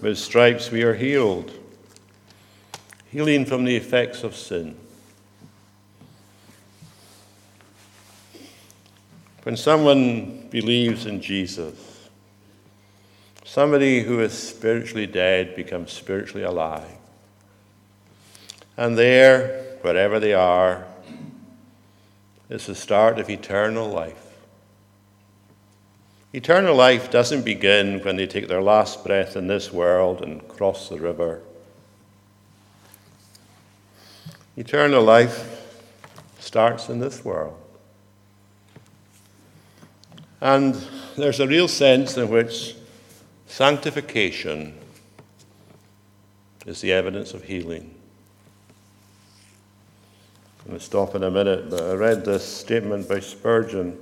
with 0.00 0.16
stripes 0.16 0.70
we 0.70 0.82
are 0.82 0.94
healed, 0.94 1.52
healing 3.10 3.44
from 3.44 3.64
the 3.64 3.76
effects 3.76 4.24
of 4.24 4.34
sin. 4.34 4.76
When 9.42 9.56
someone 9.56 10.48
believes 10.48 11.04
in 11.04 11.20
Jesus, 11.20 11.91
Somebody 13.52 14.00
who 14.00 14.20
is 14.20 14.32
spiritually 14.32 15.06
dead 15.06 15.54
becomes 15.54 15.92
spiritually 15.92 16.42
alive. 16.42 16.96
And 18.78 18.96
there, 18.96 19.76
wherever 19.82 20.18
they 20.18 20.32
are, 20.32 20.86
is 22.48 22.64
the 22.64 22.74
start 22.74 23.18
of 23.18 23.28
eternal 23.28 23.90
life. 23.90 24.38
Eternal 26.32 26.74
life 26.74 27.10
doesn't 27.10 27.44
begin 27.44 28.00
when 28.00 28.16
they 28.16 28.26
take 28.26 28.48
their 28.48 28.62
last 28.62 29.04
breath 29.04 29.36
in 29.36 29.48
this 29.48 29.70
world 29.70 30.22
and 30.22 30.48
cross 30.48 30.88
the 30.88 30.98
river. 30.98 31.42
Eternal 34.56 35.02
life 35.02 35.62
starts 36.38 36.88
in 36.88 37.00
this 37.00 37.22
world. 37.22 37.58
And 40.40 40.74
there's 41.18 41.38
a 41.38 41.46
real 41.46 41.68
sense 41.68 42.16
in 42.16 42.30
which 42.30 42.76
Sanctification 43.52 44.72
is 46.64 46.80
the 46.80 46.90
evidence 46.90 47.34
of 47.34 47.44
healing. 47.44 47.94
I'm 50.60 50.68
going 50.68 50.78
to 50.78 50.84
stop 50.84 51.14
in 51.14 51.22
a 51.22 51.30
minute, 51.30 51.68
but 51.68 51.82
I 51.82 51.92
read 51.92 52.24
this 52.24 52.42
statement 52.42 53.10
by 53.10 53.20
Spurgeon. 53.20 53.98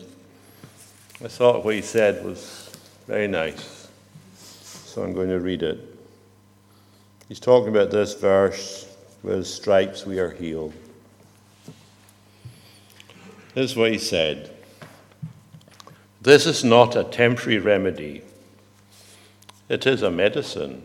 I 1.25 1.27
thought 1.27 1.65
what 1.65 1.75
he 1.75 1.83
said 1.83 2.25
was 2.25 2.71
very 3.09 3.27
nice, 3.27 3.89
so 4.37 5.03
I'm 5.03 5.13
going 5.13 5.31
to 5.31 5.41
read 5.41 5.65
it. 5.65 5.99
He's 7.27 7.41
talking 7.41 7.71
about 7.71 7.91
this 7.91 8.15
verse 8.15 8.97
with 9.25 9.49
stripes 9.49 10.07
we 10.07 10.21
are 10.21 10.31
healed. 10.31 10.75
This 13.55 13.73
is 13.73 13.77
what 13.77 13.91
he 13.91 13.99
said 13.99 14.55
This 16.23 16.47
is 16.47 16.63
not 16.63 16.95
a 16.95 17.03
temporary 17.03 17.59
remedy 17.59 18.23
it 19.71 19.87
is 19.87 20.03
a 20.03 20.11
medicine 20.11 20.83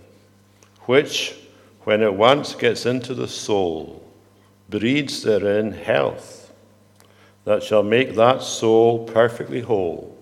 which, 0.82 1.36
when 1.82 2.04
it 2.04 2.14
once 2.14 2.54
gets 2.54 2.86
into 2.86 3.16
the 3.16 3.28
soul, 3.28 4.08
breeds 4.70 5.24
therein 5.24 5.72
health 5.72 6.54
that 7.46 7.64
shall 7.64 7.82
make 7.82 8.14
that 8.14 8.44
soul 8.44 9.04
perfectly 9.06 9.62
whole, 9.62 10.16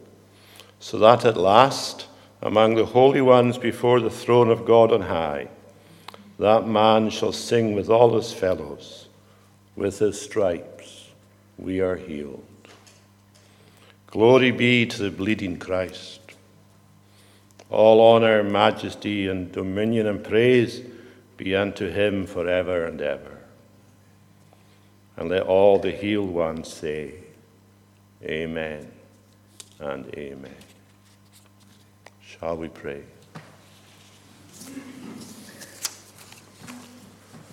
so 0.80 0.97
that 0.97 1.26
at 1.26 1.36
last, 1.36 2.07
among 2.41 2.76
the 2.76 2.86
holy 2.86 3.22
ones 3.22 3.57
before 3.57 3.99
the 3.99 4.09
throne 4.09 4.49
of 4.49 4.66
God 4.66 4.93
on 4.93 5.01
high. 5.01 5.49
That 6.39 6.66
man 6.66 7.09
shall 7.09 7.34
sing 7.34 7.76
with 7.76 7.89
all 7.89 8.16
his 8.16 8.32
fellows, 8.32 9.07
with 9.76 9.99
his 9.99 10.20
stripes 10.20 11.09
we 11.57 11.82
are 11.82 11.97
healed. 11.97 12.45
Glory 14.07 14.51
be 14.51 14.86
to 14.86 15.03
the 15.03 15.11
bleeding 15.11 15.57
Christ. 15.59 16.22
All 17.74 17.99
honor, 17.99 18.43
majesty, 18.43 19.28
and 19.28 19.51
dominion 19.51 20.05
and 20.05 20.24
praise 20.24 20.82
be 21.38 21.55
unto 21.55 21.89
him 21.89 22.28
forever 22.28 22.86
and 22.86 23.01
ever. 23.01 23.39
And 25.17 25.30
let 25.30 25.43
all 25.43 25.80
the 25.80 25.91
healed 25.91 26.30
ones 26.30 26.71
say, 26.71 27.15
Amen 28.24 28.91
and 29.80 30.05
Amen. 30.15 30.55
Shall 32.21 32.57
we 32.57 32.69
pray? 32.69 33.03